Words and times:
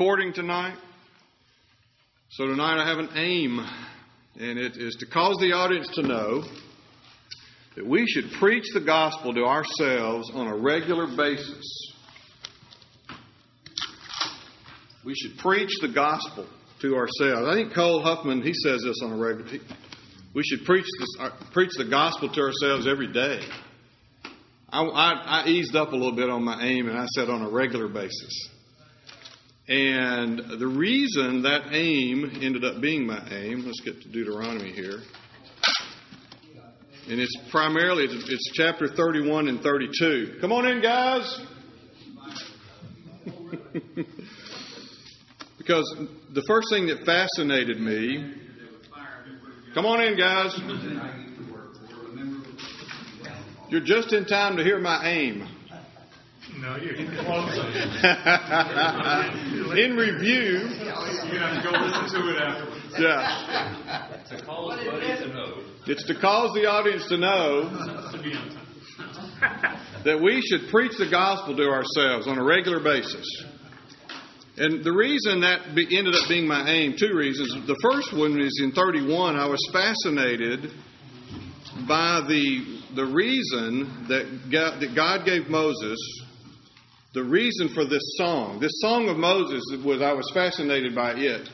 recording 0.00 0.32
tonight. 0.32 0.78
So 2.30 2.46
tonight 2.46 2.82
I 2.82 2.88
have 2.88 2.96
an 2.96 3.10
aim, 3.16 3.58
and 4.40 4.58
it 4.58 4.78
is 4.78 4.96
to 5.00 5.06
cause 5.06 5.36
the 5.42 5.52
audience 5.52 5.90
to 5.96 6.00
know 6.00 6.42
that 7.76 7.86
we 7.86 8.06
should 8.06 8.30
preach 8.38 8.64
the 8.72 8.80
gospel 8.80 9.34
to 9.34 9.44
ourselves 9.44 10.30
on 10.32 10.46
a 10.46 10.56
regular 10.56 11.06
basis. 11.06 11.92
We 15.04 15.14
should 15.14 15.36
preach 15.36 15.68
the 15.82 15.88
gospel 15.88 16.46
to 16.80 16.96
ourselves. 16.96 17.46
I 17.46 17.52
think 17.52 17.74
Cole 17.74 18.02
Huffman 18.02 18.40
he 18.40 18.54
says 18.54 18.80
this 18.82 19.02
on 19.04 19.12
a 19.12 19.16
regular. 19.18 19.50
We 20.34 20.42
should 20.44 20.64
preach 20.64 20.86
this, 20.98 21.16
uh, 21.20 21.30
preach 21.52 21.72
the 21.76 21.90
gospel 21.90 22.32
to 22.32 22.40
ourselves 22.40 22.86
every 22.88 23.12
day. 23.12 23.40
I, 24.70 24.82
I, 24.82 25.42
I 25.42 25.46
eased 25.48 25.76
up 25.76 25.92
a 25.92 25.94
little 25.94 26.16
bit 26.16 26.30
on 26.30 26.42
my 26.42 26.64
aim, 26.64 26.88
and 26.88 26.96
I 26.96 27.04
said 27.04 27.28
on 27.28 27.42
a 27.42 27.50
regular 27.50 27.88
basis. 27.88 28.48
And 29.70 30.58
the 30.58 30.66
reason 30.66 31.42
that 31.42 31.72
aim 31.72 32.40
ended 32.42 32.64
up 32.64 32.80
being 32.80 33.06
my 33.06 33.24
aim, 33.30 33.64
let's 33.64 33.80
get 33.80 34.02
to 34.02 34.08
Deuteronomy 34.08 34.72
here. 34.72 34.98
And 37.08 37.20
it's 37.20 37.36
primarily, 37.52 38.06
it's 38.10 38.50
chapter 38.54 38.88
31 38.88 39.46
and 39.46 39.60
32. 39.60 40.38
Come 40.40 40.50
on 40.50 40.66
in, 40.66 40.82
guys. 40.82 41.40
because 45.56 45.84
the 46.34 46.42
first 46.48 46.66
thing 46.72 46.88
that 46.88 47.04
fascinated 47.06 47.80
me, 47.80 48.34
come 49.72 49.86
on 49.86 50.00
in, 50.02 50.18
guys. 50.18 50.52
You're 53.68 53.84
just 53.84 54.12
in 54.12 54.24
time 54.24 54.56
to 54.56 54.64
hear 54.64 54.80
my 54.80 55.08
aim. 55.08 55.46
No, 56.58 56.76
you're 56.76 56.96
close. 57.22 57.56
in 59.78 59.96
review, 59.96 60.68
You 60.80 61.38
have 61.38 61.62
to 61.62 61.70
go 61.70 61.78
listen 61.78 62.20
to 62.20 62.30
it 62.30 62.42
afterwards. 62.42 62.94
yeah, 62.98 64.06
To 64.30 64.44
call 64.44 64.70
his 64.70 64.86
buddy 64.86 65.06
to 65.24 65.28
know. 65.28 65.62
it's 65.86 66.04
to 66.06 66.14
cause 66.20 66.50
the 66.54 66.66
audience 66.66 67.06
to 67.08 67.16
know 67.18 67.62
To 68.12 68.18
be 68.22 68.34
on 68.34 68.50
time. 68.50 69.80
that 70.04 70.20
we 70.20 70.40
should 70.42 70.68
preach 70.70 70.92
the 70.98 71.08
gospel 71.10 71.56
to 71.56 71.68
ourselves 71.68 72.26
on 72.26 72.38
a 72.38 72.44
regular 72.44 72.80
basis. 72.80 73.26
And 74.56 74.84
the 74.84 74.92
reason 74.92 75.40
that 75.40 75.74
be, 75.74 75.96
ended 75.96 76.14
up 76.14 76.28
being 76.28 76.46
my 76.46 76.68
aim, 76.68 76.94
two 76.98 77.14
reasons. 77.14 77.66
The 77.66 77.78
first 77.82 78.12
one 78.12 78.38
is 78.40 78.60
in 78.62 78.72
31, 78.72 79.36
I 79.36 79.46
was 79.46 79.60
fascinated 79.72 80.70
by 81.88 82.20
the, 82.28 82.80
the 82.94 83.06
reason 83.06 84.06
that 84.08 84.50
God, 84.52 84.80
that 84.80 84.94
God 84.94 85.24
gave 85.24 85.48
Moses, 85.48 85.96
the 87.12 87.24
reason 87.24 87.68
for 87.68 87.84
this 87.84 88.02
song. 88.16 88.60
This 88.60 88.72
song 88.80 89.08
of 89.08 89.16
Moses 89.16 89.62
was, 89.84 90.00
I 90.00 90.12
was 90.12 90.30
fascinated 90.32 90.94
by 90.94 91.14
it 91.14 91.48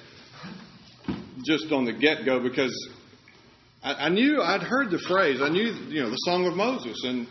just 1.44 1.72
on 1.72 1.84
the 1.84 1.92
get 1.92 2.24
go 2.24 2.40
because 2.40 2.74
I, 3.82 4.06
I 4.06 4.08
knew, 4.08 4.42
I'd 4.42 4.62
heard 4.62 4.90
the 4.90 4.98
phrase, 4.98 5.40
I 5.40 5.48
knew, 5.48 5.72
you 5.88 6.02
know, 6.02 6.10
the 6.10 6.16
song 6.16 6.46
of 6.46 6.54
Moses. 6.54 7.02
And 7.04 7.26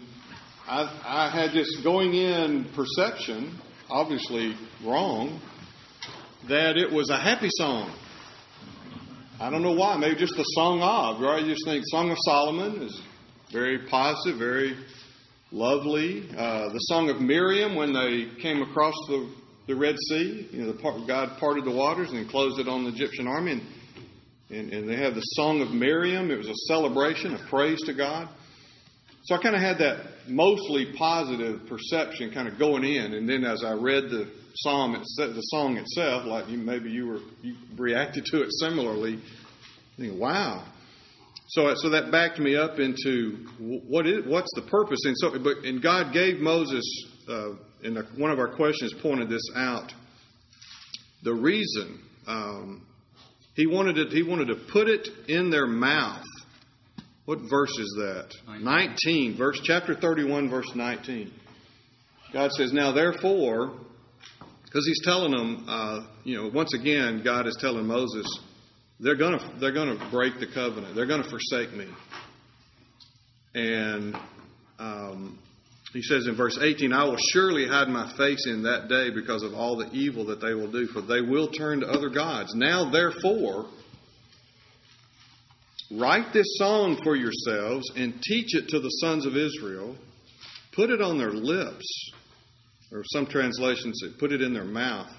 I, 0.68 1.02
I 1.06 1.30
had 1.30 1.52
this 1.52 1.82
going 1.84 2.14
in 2.16 2.66
perception, 2.74 3.60
obviously 3.90 4.56
wrong, 4.84 5.40
that 6.48 6.78
it 6.78 6.92
was 6.92 7.10
a 7.10 7.18
happy 7.18 7.50
song. 7.52 7.94
I 9.40 9.50
don't 9.50 9.62
know 9.62 9.74
why. 9.74 9.98
Maybe 9.98 10.16
just 10.16 10.36
the 10.36 10.44
song 10.44 10.82
of, 10.82 11.22
right? 11.22 11.44
You 11.44 11.54
just 11.54 11.66
think 11.66 11.84
Song 11.88 12.10
of 12.10 12.18
Solomon 12.26 12.84
is 12.84 13.02
very 13.52 13.86
positive, 13.88 14.40
very 14.40 14.78
lovely. 15.56 16.30
Uh, 16.38 16.70
the 16.74 16.80
Song 16.80 17.10
of 17.10 17.22
Miriam 17.22 17.76
when 17.76 17.94
they 17.94 18.30
came 18.42 18.62
across 18.62 18.94
the, 19.08 19.34
the 19.68 19.76
Red 19.76 19.96
Sea, 20.10 20.50
you 20.52 20.66
know, 20.66 20.74
part, 20.74 21.08
God 21.08 21.38
parted 21.40 21.64
the 21.64 21.72
waters 21.72 22.12
and 22.12 22.30
closed 22.30 22.60
it 22.60 22.68
on 22.68 22.84
the 22.84 22.90
Egyptian 22.90 23.26
army. 23.26 23.54
And, 23.54 23.62
and, 24.50 24.74
and 24.74 24.90
they 24.90 24.98
have 24.98 25.16
the 25.16 25.22
Song 25.22 25.62
of 25.62 25.72
Miriam. 25.72 26.30
It 26.30 26.38
was 26.38 26.50
a 26.50 26.56
celebration, 26.68 27.36
a 27.36 27.50
praise 27.50 27.82
to 27.86 27.94
God. 27.94 28.28
So 29.24 29.36
I 29.36 29.42
kind 29.42 29.56
of 29.56 29.62
had 29.62 29.78
that 29.80 30.28
mostly 30.28 30.94
positive 30.98 31.68
perception 31.68 32.32
kind 32.32 32.48
of 32.48 32.60
going 32.60 32.84
in, 32.84 33.14
and 33.14 33.28
then 33.28 33.44
as 33.44 33.64
I 33.64 33.74
read 33.74 34.04
the 34.04 34.30
psalm, 34.58 34.94
the 35.18 35.42
song 35.42 35.78
itself, 35.78 36.26
like 36.28 36.48
you, 36.48 36.60
maybe 36.60 36.92
you 36.92 37.08
were 37.08 37.20
you 37.42 37.56
reacted 37.76 38.24
to 38.26 38.44
it 38.44 38.50
similarly, 38.60 39.20
thinking, 39.98 40.20
"Wow." 40.20 40.64
So 41.48 41.74
so 41.76 41.90
that 41.90 42.12
backed 42.12 42.40
me 42.40 42.56
up 42.56 42.80
into 42.80 43.46
what 43.60 44.08
is 44.08 44.26
what's 44.26 44.52
the 44.56 44.64
purpose, 44.64 45.00
and 45.06 45.16
so 45.18 45.32
but 45.32 45.58
and 45.64 45.82
God 45.82 46.12
gave 46.12 46.40
Moses, 46.40 46.84
uh, 47.30 47.52
and 47.84 47.98
one 48.18 48.32
of 48.32 48.40
our 48.40 48.56
questions 48.56 48.94
pointed 49.02 49.30
this 49.30 49.48
out. 49.56 49.94
The 51.24 51.34
reason 51.34 52.00
um, 52.28 52.86
he 53.56 53.68
wanted 53.68 53.98
it, 53.98 54.12
he 54.12 54.22
wanted 54.22 54.48
to 54.48 54.56
put 54.72 54.88
it 54.88 55.08
in 55.28 55.50
their 55.50 55.66
mouth. 55.66 56.24
What 57.26 57.40
verse 57.50 57.72
is 57.80 57.96
that? 57.98 58.32
19. 58.48 59.38
verse 59.38 59.60
chapter 59.64 59.96
31, 59.96 60.50
verse 60.50 60.70
19. 60.76 61.32
God 62.34 62.52
says, 62.52 62.74
Now 62.74 62.92
therefore, 62.92 63.80
because 64.66 64.86
he's 64.86 65.02
telling 65.04 65.32
them, 65.32 65.66
uh, 65.68 66.02
you 66.24 66.38
know, 66.38 66.52
once 66.54 66.74
again, 66.74 67.22
God 67.24 67.48
is 67.48 67.58
telling 67.60 67.88
Moses, 67.88 68.28
they're 69.00 69.16
going 69.16 69.40
to 69.40 69.52
they're 69.60 69.74
going 69.74 69.98
to 69.98 70.10
break 70.10 70.40
the 70.40 70.48
covenant. 70.48 70.96
They're 70.96 71.06
going 71.06 71.24
to 71.24 71.30
forsake 71.30 71.74
me. 71.74 71.88
And 73.54 74.16
um, 74.80 75.40
he 75.94 76.02
says 76.02 76.28
in 76.28 76.36
verse 76.36 76.60
18, 76.62 76.92
I 76.92 77.06
will 77.06 77.18
surely 77.18 77.68
hide 77.68 77.88
my 77.88 78.16
face 78.18 78.46
in 78.48 78.64
that 78.64 78.90
day 78.90 79.12
because 79.12 79.44
of 79.44 79.54
all 79.54 79.78
the 79.78 79.90
evil 79.92 80.26
that 80.26 80.42
they 80.42 80.54
will 80.54 80.70
do, 80.70 80.88
for 80.88 81.02
they 81.02 81.22
will 81.22 81.48
turn 81.48 81.80
to 81.80 81.88
other 81.88 82.10
gods. 82.10 82.54
Now, 82.54 82.92
therefore, 82.92 83.70
write 85.92 86.34
this 86.34 86.58
song 86.58 87.00
for 87.02 87.16
yourselves 87.16 87.90
and 87.96 88.22
teach 88.22 88.56
it 88.56 88.68
to 88.70 88.82
the 88.82 88.90
sons 88.90 89.26
of 89.26 89.38
Israel. 89.38 89.96
Put 90.74 90.90
it 90.90 91.02
on 91.02 91.18
their 91.18 91.32
lips, 91.32 92.12
or 92.92 93.04
some 93.06 93.26
translations 93.26 94.02
say, 94.04 94.10
put 94.20 94.34
it 94.34 94.42
in 94.42 94.54
their 94.54 94.66
mouth, 94.66 95.10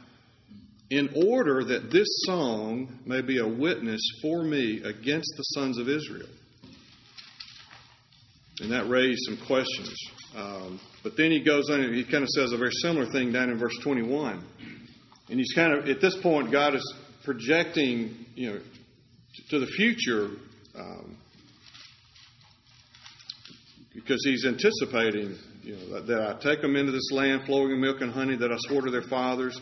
in 0.90 1.10
order 1.28 1.64
that 1.64 1.90
this 1.90 2.06
song 2.26 3.00
may 3.04 3.20
be 3.20 3.38
a 3.38 3.46
witness 3.46 4.00
for 4.22 4.42
me 4.42 4.82
against 4.82 5.32
the 5.36 5.42
sons 5.42 5.78
of 5.78 5.88
Israel. 5.88 6.28
And 8.60 8.72
that 8.72 8.88
raised 8.88 9.20
some 9.26 9.38
questions. 9.46 9.94
Um, 10.36 10.80
but 11.02 11.16
then 11.16 11.30
he 11.30 11.42
goes 11.42 11.68
on 11.70 11.80
and 11.80 11.94
he 11.94 12.04
kind 12.04 12.22
of 12.22 12.28
says 12.28 12.52
a 12.52 12.56
very 12.56 12.72
similar 12.82 13.10
thing 13.10 13.32
down 13.32 13.50
in 13.50 13.58
verse 13.58 13.76
21. 13.82 14.44
And 15.28 15.38
he's 15.38 15.52
kind 15.54 15.72
of, 15.72 15.88
at 15.88 16.00
this 16.00 16.16
point, 16.22 16.52
God 16.52 16.74
is 16.74 16.94
projecting, 17.24 18.26
you 18.34 18.52
know, 18.52 18.60
to 19.50 19.58
the 19.58 19.66
future 19.66 20.30
um, 20.78 21.16
because 23.94 24.24
he's 24.24 24.46
anticipating, 24.46 25.36
you 25.62 25.76
know, 25.76 25.94
that, 25.94 26.06
that, 26.06 26.20
I 26.20 26.40
take 26.40 26.62
them 26.62 26.76
into 26.76 26.92
this 26.92 27.10
land 27.10 27.42
flowing 27.44 27.70
with 27.70 27.78
milk 27.78 28.00
and 28.00 28.12
honey 28.12 28.36
that 28.36 28.52
I 28.52 28.56
swore 28.58 28.82
to 28.82 28.90
their 28.90 29.02
fathers, 29.02 29.60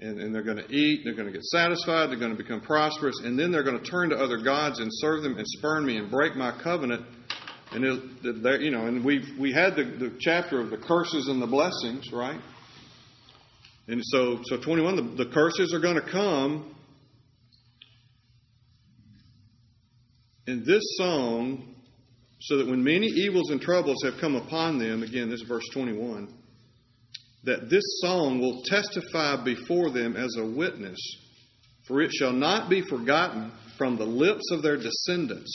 and, 0.00 0.20
and 0.20 0.34
they're 0.34 0.42
going 0.42 0.58
to 0.58 0.72
eat, 0.72 1.02
they're 1.04 1.14
going 1.14 1.26
to 1.26 1.32
get 1.32 1.44
satisfied, 1.44 2.10
they're 2.10 2.18
going 2.18 2.36
to 2.36 2.42
become 2.42 2.60
prosperous, 2.60 3.20
and 3.24 3.38
then 3.38 3.50
they're 3.50 3.64
going 3.64 3.78
to 3.78 3.84
turn 3.84 4.10
to 4.10 4.16
other 4.16 4.38
gods 4.38 4.78
and 4.78 4.88
serve 4.92 5.22
them 5.22 5.36
and 5.36 5.46
spurn 5.46 5.84
me 5.84 5.96
and 5.96 6.10
break 6.10 6.36
my 6.36 6.52
covenant. 6.62 7.04
And 7.72 7.84
it, 7.84 8.60
you 8.62 8.70
know, 8.70 8.86
and 8.86 9.04
we 9.04 9.22
we 9.38 9.52
had 9.52 9.76
the, 9.76 9.84
the 9.84 10.16
chapter 10.20 10.60
of 10.60 10.70
the 10.70 10.78
curses 10.78 11.28
and 11.28 11.42
the 11.42 11.46
blessings, 11.46 12.10
right? 12.12 12.40
And 13.88 14.00
so, 14.04 14.40
so 14.44 14.58
21, 14.58 14.96
the, 14.96 15.24
the 15.24 15.30
curses 15.30 15.72
are 15.74 15.80
going 15.80 15.94
to 15.94 16.10
come 16.10 16.74
in 20.46 20.64
this 20.64 20.82
song 20.98 21.74
so 22.40 22.58
that 22.58 22.66
when 22.66 22.84
many 22.84 23.06
evils 23.06 23.50
and 23.50 23.60
troubles 23.60 23.96
have 24.04 24.14
come 24.20 24.34
upon 24.34 24.78
them, 24.78 25.02
again, 25.02 25.30
this 25.30 25.40
is 25.40 25.48
verse 25.48 25.64
21, 25.72 26.32
that 27.44 27.70
this 27.70 27.84
song 28.00 28.40
will 28.40 28.62
testify 28.64 29.42
before 29.44 29.90
them 29.90 30.16
as 30.16 30.36
a 30.38 30.46
witness, 30.46 30.98
for 31.86 32.02
it 32.02 32.10
shall 32.12 32.32
not 32.32 32.68
be 32.68 32.82
forgotten 32.82 33.52
from 33.76 33.96
the 33.96 34.04
lips 34.04 34.50
of 34.52 34.62
their 34.62 34.76
descendants. 34.76 35.50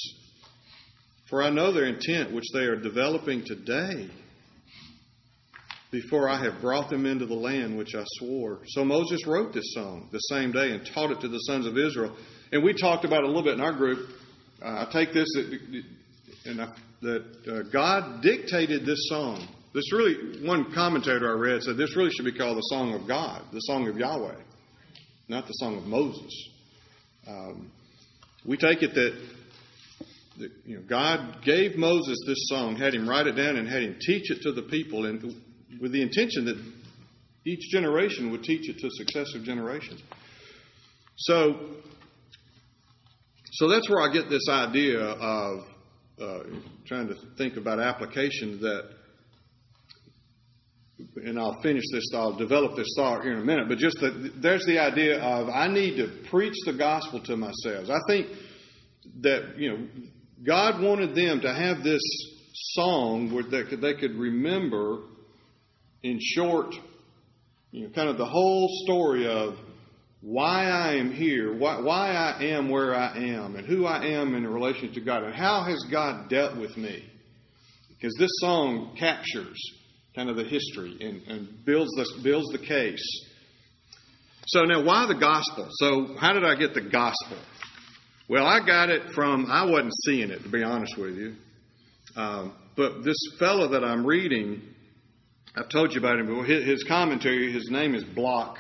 For 1.30 1.44
I 1.44 1.50
know 1.50 1.72
their 1.72 1.86
intent, 1.86 2.34
which 2.34 2.46
they 2.54 2.62
are 2.62 2.76
developing 2.76 3.44
today, 3.46 4.10
before 5.92 6.28
I 6.28 6.44
have 6.44 6.60
brought 6.60 6.90
them 6.90 7.06
into 7.06 7.28
the 7.28 7.36
land 7.36 7.78
which 7.78 7.94
I 7.96 8.04
swore. 8.18 8.62
So 8.68 8.84
Moses 8.84 9.28
wrote 9.28 9.54
this 9.54 9.74
song 9.76 10.10
the 10.12 10.18
same 10.18 10.52
day 10.52 10.72
and 10.72 10.90
taught 10.94 11.12
it 11.12 11.22
to 11.22 11.28
the 11.28 11.38
sons 11.40 11.68
of 11.68 11.78
Israel. 11.78 12.16
And 12.52 12.64
we 12.64 12.74
talked 12.74 13.06
about 13.06 13.20
it 13.20 13.26
a 13.26 13.28
little 13.28 13.44
bit 13.44 13.54
in 13.54 13.62
our 13.62 13.74
group. 13.74 14.10
Uh, 14.60 14.86
I 14.88 14.92
take 14.92 15.14
this 15.14 15.28
and 16.46 16.62
I, 16.62 16.74
that 17.02 17.26
uh, 17.48 17.70
God 17.72 18.22
dictated 18.24 18.86
this 18.86 19.08
song. 19.10 19.48
This 19.74 19.92
really, 19.92 20.46
one 20.46 20.72
commentator 20.74 21.30
I 21.30 21.40
read 21.40 21.64
said 21.64 21.78
this 21.78 21.96
really 21.96 22.12
should 22.12 22.26
be 22.26 22.38
called 22.38 22.58
the 22.58 22.62
Song 22.62 22.94
of 22.94 23.08
God, 23.08 23.42
the 23.52 23.60
Song 23.60 23.88
of 23.88 23.98
Yahweh, 23.98 24.36
not 25.28 25.48
the 25.48 25.54
Song 25.54 25.78
of 25.78 25.86
Moses. 25.86 26.50
Um, 27.28 27.72
we 28.46 28.56
take 28.58 28.84
it 28.84 28.94
that, 28.94 29.20
that 30.40 30.52
you 30.66 30.76
know, 30.78 30.84
God 30.88 31.44
gave 31.44 31.76
Moses 31.76 32.18
this 32.28 32.48
song, 32.50 32.76
had 32.76 32.94
him 32.94 33.10
write 33.10 33.26
it 33.26 33.34
down, 33.34 33.56
and 33.56 33.68
had 33.68 33.82
him 33.82 33.98
teach 34.00 34.30
it 34.30 34.42
to 34.44 34.52
the 34.52 34.62
people, 34.64 35.06
and 35.06 35.24
with 35.82 35.92
the 35.92 36.02
intention 36.02 36.46
that 36.46 36.58
Each 37.46 37.70
generation 37.72 38.32
would 38.32 38.44
teach 38.44 38.70
it 38.70 38.78
to 38.80 38.90
successive 38.92 39.44
generations. 39.44 40.02
So, 41.18 41.60
so 43.52 43.68
that's 43.68 43.90
where 43.90 44.02
I 44.02 44.14
get 44.14 44.30
this 44.30 44.48
idea 44.50 45.00
of 45.00 45.60
uh, 46.22 46.40
trying 46.86 47.10
to 47.10 47.16
think 47.38 47.58
about 47.58 47.80
application 47.80 48.62
that, 48.62 48.90
and 51.16 51.40
I'll 51.40 51.62
finish 51.62 51.84
this, 51.92 52.04
I'll 52.14 52.36
develop 52.36 52.76
this 52.76 52.94
thought 52.96 53.24
here 53.24 53.34
in 53.34 53.40
a 53.40 53.46
minute, 53.46 53.68
but 53.68 53.78
just 53.78 54.00
that 54.00 54.34
there's 54.42 54.66
the 54.66 54.80
idea 54.80 55.20
of 55.22 55.50
I 55.50 55.68
need 55.68 55.98
to 55.98 56.30
preach 56.30 56.56
the 56.66 56.74
gospel 56.74 57.22
to 57.24 57.38
myself. 57.38 57.90
I 57.90 58.00
think 58.08 58.28
that, 59.22 59.58
you 59.58 59.70
know, 59.72 59.88
God 60.46 60.82
wanted 60.82 61.16
them 61.16 61.42
to 61.42 61.54
have 61.54 61.84
this 61.84 62.02
song 62.54 63.34
where 63.34 63.44
they 63.44 63.64
could, 63.70 63.82
they 63.82 63.96
could 63.96 64.16
remember 64.16 65.00
in 66.04 66.20
short, 66.22 66.76
you 67.72 67.84
know, 67.84 67.90
kind 67.94 68.10
of 68.10 68.18
the 68.18 68.26
whole 68.26 68.68
story 68.84 69.28
of 69.28 69.56
why 70.22 70.66
I 70.66 70.96
am 70.96 71.12
here, 71.12 71.54
why, 71.58 71.82
why 71.82 72.12
I 72.12 72.44
am 72.46 72.70
where 72.70 72.96
I 72.96 73.18
am, 73.18 73.56
and 73.56 73.68
who 73.68 73.86
I 73.86 74.06
am 74.06 74.36
in 74.36 74.48
relation 74.48 74.94
to 74.94 75.02
God, 75.02 75.24
and 75.24 75.34
how 75.34 75.64
has 75.64 75.86
God 75.92 76.30
dealt 76.30 76.58
with 76.58 76.78
me. 76.78 77.04
Because 77.90 78.16
this 78.18 78.32
song 78.40 78.96
captures 78.98 79.60
kind 80.16 80.30
of 80.30 80.36
the 80.36 80.44
history 80.44 80.98
and, 81.02 81.22
and 81.28 81.66
builds, 81.66 81.92
the, 81.92 82.06
builds 82.24 82.52
the 82.52 82.60
case. 82.60 83.26
So 84.48 84.64
now, 84.64 84.84
why 84.84 85.08
the 85.08 85.16
gospel? 85.16 85.68
So, 85.72 86.16
how 86.20 86.34
did 86.34 86.44
I 86.44 86.56
get 86.56 86.74
the 86.74 86.82
gospel? 86.82 87.38
Well, 88.30 88.46
I 88.46 88.66
got 88.66 88.90
it 88.90 89.12
from, 89.14 89.48
I 89.50 89.66
wasn't 89.66 89.94
seeing 90.06 90.30
it, 90.30 90.44
to 90.44 90.50
be 90.50 90.64
honest 90.64 90.98
with 90.98 91.16
you. 91.16 91.36
Um, 92.16 92.54
but 92.76 93.04
this 93.04 93.18
fellow 93.40 93.70
that 93.70 93.84
I'm 93.84 94.06
reading, 94.06 94.62
I've 95.56 95.70
told 95.70 95.94
you 95.94 96.00
about 96.00 96.20
him 96.20 96.44
his 96.46 96.84
commentary, 96.84 97.52
his 97.52 97.70
name 97.70 97.96
is 97.96 98.04
Block. 98.04 98.58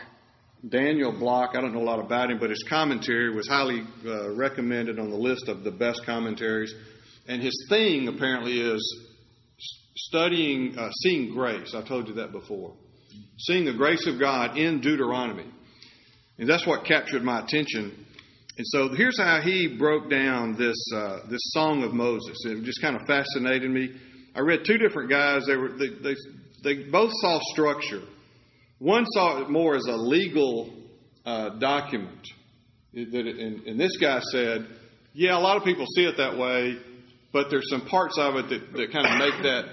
Daniel 0.67 1.11
Block, 1.11 1.51
I 1.55 1.61
don't 1.61 1.73
know 1.73 1.81
a 1.81 1.83
lot 1.83 2.00
about 2.00 2.31
him, 2.31 2.39
but 2.39 2.50
his 2.50 2.63
commentary 2.69 3.35
was 3.35 3.47
highly 3.47 3.83
uh, 4.05 4.33
recommended 4.33 4.97
on 4.97 5.09
the 5.09 5.17
list 5.17 5.50
of 5.50 5.63
the 5.63 5.71
best 5.71 6.05
commentaries. 6.05 6.73
And 7.27 7.41
his 7.41 7.65
thing 7.69 8.07
apparently 8.07 8.61
is 8.61 9.07
studying, 9.95 10.77
uh, 10.77 10.91
seeing 11.01 11.33
grace. 11.33 11.73
I 11.75 11.81
told 11.87 12.07
you 12.07 12.15
that 12.15 12.31
before. 12.31 12.73
Seeing 13.37 13.65
the 13.65 13.73
grace 13.73 14.07
of 14.07 14.19
God 14.19 14.57
in 14.57 14.81
Deuteronomy. 14.81 15.45
And 16.37 16.49
that's 16.49 16.65
what 16.65 16.85
captured 16.85 17.23
my 17.23 17.43
attention. 17.43 18.05
And 18.57 18.67
so 18.67 18.89
here's 18.95 19.19
how 19.19 19.41
he 19.41 19.75
broke 19.77 20.09
down 20.09 20.55
this, 20.57 20.75
uh, 20.95 21.19
this 21.29 21.41
Song 21.53 21.83
of 21.83 21.93
Moses. 21.93 22.37
It 22.45 22.63
just 22.63 22.81
kind 22.81 22.95
of 22.95 23.01
fascinated 23.07 23.69
me. 23.69 23.89
I 24.35 24.41
read 24.41 24.61
two 24.65 24.77
different 24.77 25.09
guys. 25.09 25.45
They, 25.47 25.55
were, 25.55 25.69
they, 25.69 25.89
they, 25.89 26.15
they 26.63 26.83
both 26.89 27.11
saw 27.13 27.39
structure. 27.51 28.01
One 28.79 29.05
saw 29.13 29.41
it 29.41 29.49
more 29.49 29.75
as 29.75 29.85
a 29.87 29.95
legal 29.95 30.73
uh, 31.25 31.49
document. 31.59 32.27
That 32.93 33.27
it, 33.27 33.39
and, 33.39 33.67
and, 33.67 33.79
this 33.79 33.97
guy 33.97 34.19
said, 34.31 34.67
yeah, 35.13 35.37
a 35.37 35.41
lot 35.41 35.57
of 35.57 35.63
people 35.63 35.85
see 35.95 36.03
it 36.03 36.17
that 36.17 36.37
way, 36.37 36.77
but 37.31 37.49
there's 37.49 37.67
some 37.69 37.87
parts 37.87 38.17
of 38.19 38.35
it 38.35 38.49
that, 38.49 38.73
that 38.73 38.91
kind 38.91 39.07
of 39.07 39.17
make 39.17 39.41
that. 39.43 39.65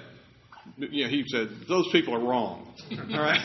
You 0.76 1.05
know, 1.05 1.11
he 1.11 1.25
said 1.26 1.49
those 1.69 1.88
people 1.93 2.14
are 2.14 2.20
wrong. 2.20 2.75
All 3.12 3.20
right. 3.20 3.40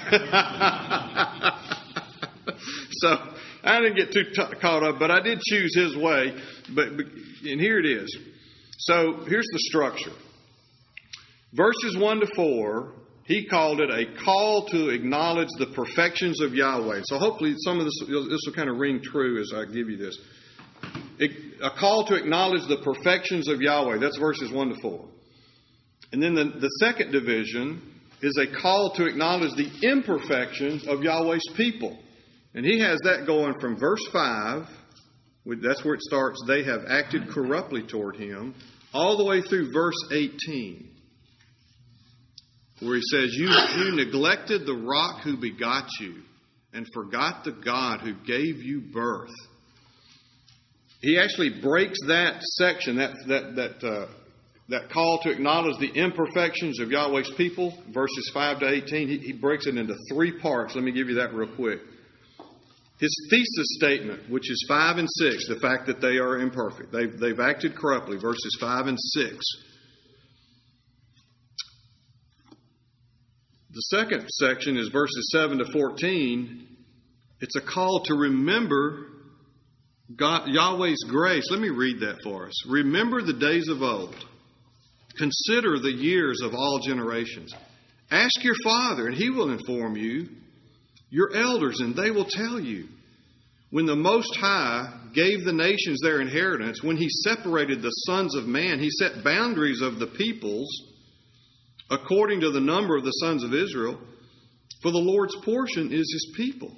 so 2.92 3.18
I 3.64 3.82
didn't 3.82 3.98
get 3.98 4.12
too 4.12 4.24
t- 4.34 4.56
caught 4.62 4.84
up, 4.84 5.00
but 5.00 5.12
I 5.12 5.22
did 5.22 5.40
choose 5.42 5.76
his 5.76 5.96
way. 5.96 6.36
But, 6.74 6.98
but 6.98 7.06
and 7.44 7.60
here 7.60 7.80
it 7.80 7.86
is. 7.86 8.18
So 8.78 9.24
here's 9.28 9.48
the 9.52 9.60
structure. 9.60 10.14
Verses 11.54 11.98
one 11.98 12.20
to 12.20 12.28
four 12.36 12.94
he 13.26 13.48
called 13.48 13.82
it 13.82 13.90
a 13.90 14.06
call 14.24 14.68
to 14.68 14.90
acknowledge 14.90 15.50
the 15.58 15.66
perfections 15.68 16.42
of 16.42 16.54
Yahweh. 16.54 17.02
So 17.06 17.18
hopefully 17.18 17.56
some 17.58 17.80
of 17.80 17.86
this, 17.86 18.00
this 18.08 18.42
will 18.46 18.54
kind 18.54 18.70
of 18.70 18.78
ring 18.78 19.02
true 19.04 19.42
as 19.42 19.52
I 19.54 19.66
give 19.66 19.90
you 19.90 19.98
this. 19.98 20.18
A 21.64 21.72
call 21.72 22.06
to 22.06 22.16
acknowledge 22.16 22.68
the 22.68 22.78
perfections 22.84 23.48
of 23.48 23.62
Yahweh. 23.62 23.98
That's 23.98 24.18
verses 24.20 24.52
1 24.52 24.70
to 24.70 24.76
4. 24.80 25.06
And 26.12 26.22
then 26.22 26.36
the, 26.36 26.46
the 26.60 26.70
second 26.80 27.12
division 27.12 27.82
is 28.22 28.38
a 28.38 28.62
call 28.62 28.94
to 28.96 29.06
acknowledge 29.06 29.56
the 29.56 29.90
imperfections 29.90 30.88
of 30.88 31.02
Yahweh's 31.02 31.48
people. 31.56 31.98
And 32.54 32.66
he 32.66 32.80
has 32.80 33.00
that 33.04 33.26
going 33.26 33.60
from 33.60 33.78
verse 33.78 34.06
5, 34.14 34.68
that's 35.62 35.84
where 35.84 35.96
it 35.96 36.02
starts, 36.02 36.42
they 36.48 36.64
have 36.64 36.82
acted 36.88 37.30
corruptly 37.30 37.84
toward 37.86 38.16
him, 38.16 38.56
all 38.94 39.18
the 39.18 39.26
way 39.26 39.42
through 39.42 39.74
verse 39.74 39.98
18 40.12 40.96
where 42.82 42.96
he 42.96 43.02
says, 43.10 43.34
you, 43.34 43.48
you 43.48 43.96
neglected 43.96 44.66
the 44.66 44.74
rock 44.76 45.22
who 45.24 45.38
begot 45.38 45.88
you 46.00 46.22
and 46.74 46.86
forgot 46.94 47.44
the 47.44 47.52
God 47.52 48.02
who 48.02 48.14
gave 48.26 48.62
you 48.62 48.82
birth. 48.82 49.32
He 51.02 51.18
actually 51.18 51.62
breaks 51.62 51.98
that 52.08 52.42
section, 52.42 52.98
that, 52.98 53.14
that, 53.28 53.56
that, 53.56 53.88
uh, 53.88 54.08
that 54.70 54.90
call 54.90 55.20
to 55.24 55.30
acknowledge 55.30 55.78
the 55.80 55.92
imperfections 55.94 56.80
of 56.80 56.90
Yahweh's 56.90 57.32
people, 57.38 57.78
verses 57.94 58.32
5 58.34 58.60
to 58.60 58.68
18, 58.68 59.08
he, 59.08 59.18
he 59.20 59.34
breaks 59.34 59.68
it 59.68 59.78
into 59.78 59.96
three 60.12 60.40
parts. 60.40 60.74
Let 60.76 60.84
me 60.84 60.92
give 60.92 61.08
you 61.08 61.16
that 61.16 61.34
real 61.34 61.54
quick. 61.56 61.80
His 63.00 63.28
thesis 63.30 63.68
statement, 63.78 64.30
which 64.30 64.50
is 64.50 64.66
5 64.68 64.98
and 64.98 65.10
6, 65.10 65.48
the 65.50 65.60
fact 65.60 65.88
that 65.88 66.02
they 66.02 66.18
are 66.18 66.40
imperfect, 66.40 66.92
they've, 66.92 67.20
they've 67.20 67.40
acted 67.40 67.76
corruptly, 67.76 68.18
verses 68.18 68.58
5 68.60 68.88
and 68.88 68.98
6. 69.00 69.38
The 73.72 73.82
second 73.82 74.30
section 74.30 74.78
is 74.78 74.88
verses 74.88 75.30
7 75.34 75.58
to 75.58 75.66
14. 75.74 76.68
It's 77.42 77.58
a 77.58 77.62
call 77.62 78.04
to 78.06 78.16
remember 78.16 79.08
God, 80.16 80.48
Yahweh's 80.48 81.04
grace. 81.10 81.50
Let 81.52 81.60
me 81.60 81.70
read 81.70 82.00
that 82.00 82.22
for 82.24 82.48
us. 82.48 82.66
Remember 82.70 83.22
the 83.22 83.34
days 83.34 83.68
of 83.68 83.82
old. 83.82 84.16
Consider 85.18 85.80
the 85.80 85.94
years 85.94 86.42
of 86.42 86.54
all 86.54 86.80
generations. 86.80 87.54
Ask 88.12 88.44
your 88.44 88.56
father, 88.64 89.08
and 89.08 89.16
he 89.16 89.30
will 89.30 89.52
inform 89.52 89.96
you. 89.96 90.28
Your 91.10 91.36
elders, 91.36 91.80
and 91.80 91.96
they 91.96 92.12
will 92.12 92.26
tell 92.26 92.60
you. 92.60 92.88
When 93.70 93.86
the 93.86 93.96
Most 93.96 94.36
High 94.36 94.94
gave 95.14 95.44
the 95.44 95.54
nations 95.54 96.00
their 96.02 96.22
inheritance, 96.22 96.84
when 96.84 96.98
he 96.98 97.10
separated 97.10 97.82
the 97.82 97.90
sons 97.90 98.36
of 98.36 98.46
man, 98.46 98.80
he 98.80 98.90
set 98.90 99.24
boundaries 99.24 99.82
of 99.82 100.00
the 100.00 100.08
peoples 100.08 100.70
according 101.90 102.42
to 102.42 102.52
the 102.52 102.60
number 102.60 102.96
of 102.98 103.04
the 103.04 103.12
sons 103.12 103.44
of 103.44 103.54
Israel, 103.54 104.00
for 104.82 104.92
the 104.92 104.98
Lord's 104.98 105.36
portion 105.44 105.92
is 105.92 106.12
his 106.12 106.34
people. 106.36 106.76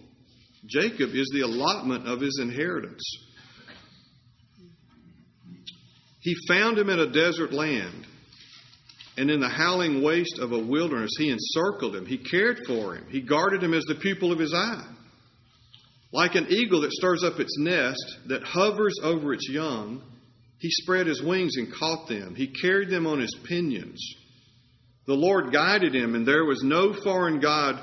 Jacob 0.65 1.11
is 1.13 1.29
the 1.33 1.41
allotment 1.41 2.07
of 2.07 2.19
his 2.19 2.39
inheritance. 2.41 3.03
He 6.21 6.35
found 6.47 6.77
him 6.77 6.89
in 6.89 6.99
a 6.99 7.11
desert 7.11 7.53
land, 7.53 8.05
and 9.17 9.31
in 9.31 9.39
the 9.39 9.49
howling 9.49 10.03
waste 10.03 10.37
of 10.39 10.51
a 10.51 10.59
wilderness, 10.59 11.11
he 11.17 11.31
encircled 11.31 11.95
him. 11.95 12.05
He 12.05 12.19
cared 12.19 12.59
for 12.67 12.95
him. 12.95 13.05
He 13.09 13.21
guarded 13.21 13.63
him 13.63 13.73
as 13.73 13.83
the 13.85 13.95
pupil 13.95 14.31
of 14.31 14.39
his 14.39 14.53
eye. 14.55 14.87
Like 16.13 16.35
an 16.35 16.47
eagle 16.49 16.81
that 16.81 16.91
stirs 16.91 17.23
up 17.23 17.39
its 17.39 17.57
nest, 17.57 18.19
that 18.27 18.43
hovers 18.43 18.93
over 19.03 19.33
its 19.33 19.49
young, 19.49 20.01
he 20.59 20.69
spread 20.69 21.07
his 21.07 21.21
wings 21.21 21.57
and 21.57 21.73
caught 21.73 22.07
them. 22.07 22.35
He 22.35 22.47
carried 22.47 22.89
them 22.89 23.07
on 23.07 23.19
his 23.19 23.35
pinions. 23.47 23.99
The 25.05 25.13
Lord 25.13 25.51
guided 25.51 25.95
him, 25.95 26.15
and 26.15 26.25
there 26.25 26.45
was 26.45 26.61
no 26.63 26.93
foreign 27.03 27.39
God. 27.39 27.81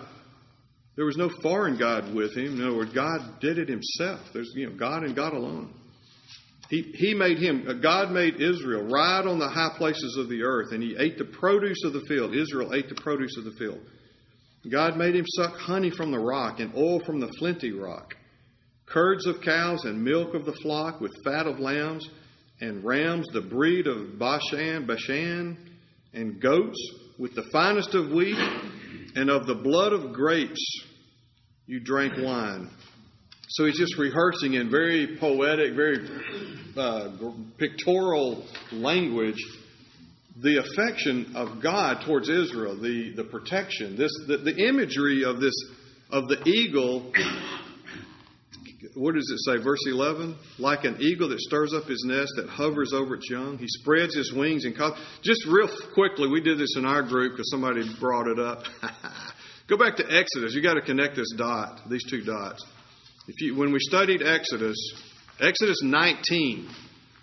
There 0.96 1.04
was 1.04 1.16
no 1.16 1.30
foreign 1.42 1.78
God 1.78 2.14
with 2.14 2.36
him. 2.36 2.60
In 2.60 2.66
other 2.66 2.76
words, 2.76 2.92
God 2.92 3.40
did 3.40 3.58
it 3.58 3.68
himself. 3.68 4.20
There's 4.32 4.52
you 4.54 4.70
know 4.70 4.76
God 4.76 5.02
and 5.02 5.16
God 5.16 5.32
alone. 5.32 5.74
He, 6.70 6.82
he 6.94 7.14
made 7.14 7.38
him, 7.38 7.66
uh, 7.68 7.74
God 7.74 8.10
made 8.10 8.40
Israel 8.40 8.82
ride 8.84 9.26
on 9.26 9.38
the 9.38 9.48
high 9.48 9.76
places 9.76 10.16
of 10.18 10.28
the 10.28 10.42
earth, 10.42 10.72
and 10.72 10.82
he 10.82 10.96
ate 10.98 11.18
the 11.18 11.24
produce 11.24 11.84
of 11.84 11.92
the 11.92 12.04
field. 12.08 12.34
Israel 12.34 12.72
ate 12.74 12.88
the 12.88 12.94
produce 12.94 13.36
of 13.36 13.44
the 13.44 13.52
field. 13.52 13.80
God 14.70 14.96
made 14.96 15.14
him 15.14 15.26
suck 15.26 15.56
honey 15.56 15.90
from 15.90 16.10
the 16.10 16.18
rock 16.18 16.60
and 16.60 16.74
oil 16.74 17.00
from 17.04 17.20
the 17.20 17.32
flinty 17.38 17.72
rock, 17.72 18.14
curds 18.86 19.26
of 19.26 19.42
cows 19.42 19.84
and 19.84 20.02
milk 20.02 20.34
of 20.34 20.46
the 20.46 20.54
flock 20.62 21.00
with 21.00 21.12
fat 21.22 21.46
of 21.46 21.60
lambs 21.60 22.08
and 22.60 22.82
rams, 22.82 23.26
the 23.32 23.42
breed 23.42 23.86
of 23.86 24.18
Bashan, 24.18 24.86
Bashan, 24.86 25.58
and 26.14 26.40
goats 26.40 26.78
with 27.18 27.34
the 27.34 27.44
finest 27.52 27.94
of 27.94 28.10
wheat, 28.10 28.38
and 29.16 29.28
of 29.28 29.46
the 29.46 29.54
blood 29.54 29.92
of 29.92 30.14
grapes 30.14 30.84
you 31.66 31.80
drank 31.80 32.14
wine. 32.16 32.70
So 33.48 33.66
he's 33.66 33.78
just 33.78 33.98
rehearsing 33.98 34.54
in 34.54 34.70
very 34.70 35.16
poetic, 35.18 35.74
very 35.74 36.08
uh, 36.76 37.10
pictorial 37.58 38.46
language 38.72 39.42
the 40.42 40.58
affection 40.58 41.32
of 41.36 41.62
God 41.62 42.02
towards 42.04 42.28
Israel, 42.28 42.76
the, 42.76 43.12
the 43.14 43.22
protection, 43.22 43.96
this 43.96 44.10
the, 44.26 44.38
the 44.38 44.66
imagery 44.66 45.24
of 45.24 45.40
this 45.40 45.54
of 46.10 46.26
the 46.28 46.42
eagle 46.44 47.12
what 48.94 49.14
does 49.14 49.28
it 49.28 49.38
say? 49.40 49.62
Verse 49.62 49.80
11? 49.86 50.36
Like 50.58 50.84
an 50.84 50.98
eagle 51.00 51.28
that 51.30 51.40
stirs 51.40 51.72
up 51.74 51.84
his 51.84 52.04
nest, 52.06 52.32
that 52.36 52.48
hovers 52.48 52.92
over 52.92 53.16
its 53.16 53.28
young. 53.28 53.58
He 53.58 53.66
spreads 53.66 54.14
his 54.14 54.32
wings 54.32 54.64
and 54.64 54.76
calls. 54.76 54.98
Just 55.22 55.44
real 55.46 55.68
quickly, 55.94 56.28
we 56.28 56.40
did 56.40 56.58
this 56.58 56.76
in 56.76 56.84
our 56.84 57.02
group 57.02 57.32
because 57.32 57.50
somebody 57.50 57.82
brought 57.98 58.28
it 58.28 58.38
up. 58.38 58.62
Go 59.68 59.76
back 59.76 59.96
to 59.96 60.04
Exodus. 60.04 60.54
You 60.54 60.62
got 60.62 60.74
to 60.74 60.82
connect 60.82 61.16
this 61.16 61.32
dot, 61.36 61.80
these 61.88 62.04
two 62.08 62.22
dots. 62.22 62.64
If 63.26 63.40
you, 63.40 63.56
when 63.56 63.72
we 63.72 63.78
studied 63.80 64.22
Exodus, 64.22 64.76
Exodus 65.40 65.80
19 65.82 66.68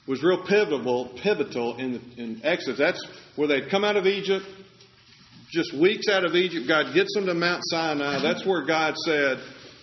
was 0.08 0.24
real 0.24 0.44
pivotal, 0.44 1.12
pivotal 1.22 1.78
in, 1.78 2.02
in 2.18 2.42
Exodus. 2.44 2.80
That's 2.80 3.08
where 3.36 3.48
they'd 3.48 3.70
come 3.70 3.84
out 3.84 3.98
of 3.98 4.08
Egypt, 4.08 4.46
just 5.52 5.74
weeks 5.74 6.08
out 6.10 6.26
of 6.26 6.34
Egypt. 6.34 6.68
God 6.68 6.96
gets 6.96 7.14
them 7.14 7.28
to 7.28 7.36
Mount 7.36 7.62
Sinai. 7.66 8.20
That's 8.20 8.46
where 8.46 8.66
God 8.66 8.96
said, 8.98 9.38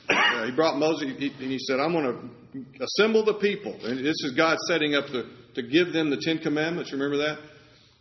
uh, 0.08 0.46
He 0.46 0.52
brought 0.52 0.76
Moses, 0.76 1.08
and 1.08 1.20
He 1.20 1.58
said, 1.60 1.78
I'm 1.78 1.92
going 1.92 2.04
to 2.04 2.84
assemble 2.84 3.24
the 3.24 3.34
people. 3.34 3.78
And 3.84 4.00
this 4.00 4.16
is 4.24 4.34
God 4.36 4.58
setting 4.66 4.96
up 4.96 5.06
the, 5.06 5.30
to 5.54 5.62
give 5.62 5.92
them 5.92 6.10
the 6.10 6.20
Ten 6.20 6.38
Commandments. 6.38 6.92
Remember 6.92 7.18
that? 7.18 7.38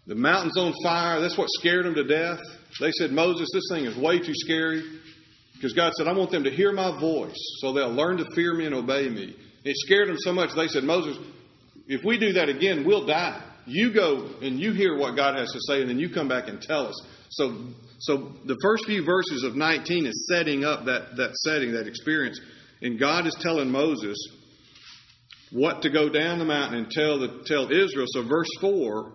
The 0.07 0.15
mountain's 0.15 0.57
on 0.57 0.73
fire. 0.81 1.21
That's 1.21 1.37
what 1.37 1.49
scared 1.59 1.85
them 1.85 1.93
to 1.93 2.03
death. 2.03 2.39
They 2.79 2.91
said, 2.91 3.11
Moses, 3.11 3.47
this 3.53 3.65
thing 3.71 3.85
is 3.85 3.95
way 3.95 4.19
too 4.19 4.33
scary. 4.33 4.83
Because 5.57 5.73
God 5.73 5.91
said, 5.97 6.07
I 6.07 6.13
want 6.13 6.31
them 6.31 6.43
to 6.43 6.51
hear 6.51 6.71
my 6.71 6.99
voice 6.99 7.35
so 7.61 7.73
they'll 7.73 7.91
learn 7.91 8.17
to 8.17 8.25
fear 8.35 8.53
me 8.53 8.65
and 8.65 8.75
obey 8.75 9.09
me. 9.09 9.35
It 9.63 9.75
scared 9.77 10.07
them 10.07 10.17
so 10.19 10.31
much, 10.31 10.51
they 10.55 10.67
said, 10.67 10.83
Moses, 10.83 11.17
if 11.87 12.03
we 12.05 12.17
do 12.19 12.33
that 12.33 12.47
again, 12.47 12.85
we'll 12.85 13.05
die. 13.05 13.43
You 13.65 13.93
go 13.93 14.29
and 14.41 14.59
you 14.59 14.71
hear 14.73 14.97
what 14.97 15.15
God 15.15 15.35
has 15.35 15.51
to 15.51 15.59
say, 15.67 15.81
and 15.81 15.89
then 15.89 15.99
you 15.99 16.09
come 16.09 16.27
back 16.27 16.47
and 16.47 16.61
tell 16.61 16.87
us. 16.87 17.01
So, 17.29 17.65
so 17.99 18.31
the 18.45 18.57
first 18.61 18.85
few 18.85 19.03
verses 19.03 19.43
of 19.43 19.55
19 19.55 20.05
is 20.05 20.27
setting 20.31 20.63
up 20.63 20.85
that, 20.85 21.17
that 21.17 21.35
setting, 21.37 21.73
that 21.73 21.87
experience. 21.87 22.39
And 22.81 22.99
God 22.99 23.25
is 23.25 23.35
telling 23.41 23.69
Moses 23.71 24.15
what 25.51 25.81
to 25.81 25.89
go 25.89 26.07
down 26.07 26.39
the 26.39 26.45
mountain 26.45 26.79
and 26.79 26.91
tell, 26.91 27.19
the, 27.19 27.43
tell 27.45 27.71
Israel. 27.71 28.05
So, 28.07 28.23
verse 28.27 28.49
4 28.61 29.13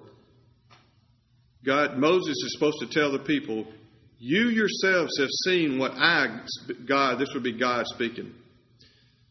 God, 1.64 1.96
Moses 1.96 2.30
is 2.30 2.56
supposed 2.58 2.78
to 2.80 2.88
tell 2.88 3.12
the 3.12 3.20
people, 3.20 3.66
You 4.24 4.50
yourselves 4.50 5.18
have 5.18 5.30
seen 5.46 5.80
what 5.80 5.94
I, 5.96 6.42
God, 6.86 7.18
this 7.18 7.30
would 7.34 7.42
be 7.42 7.58
God 7.58 7.86
speaking. 7.88 8.32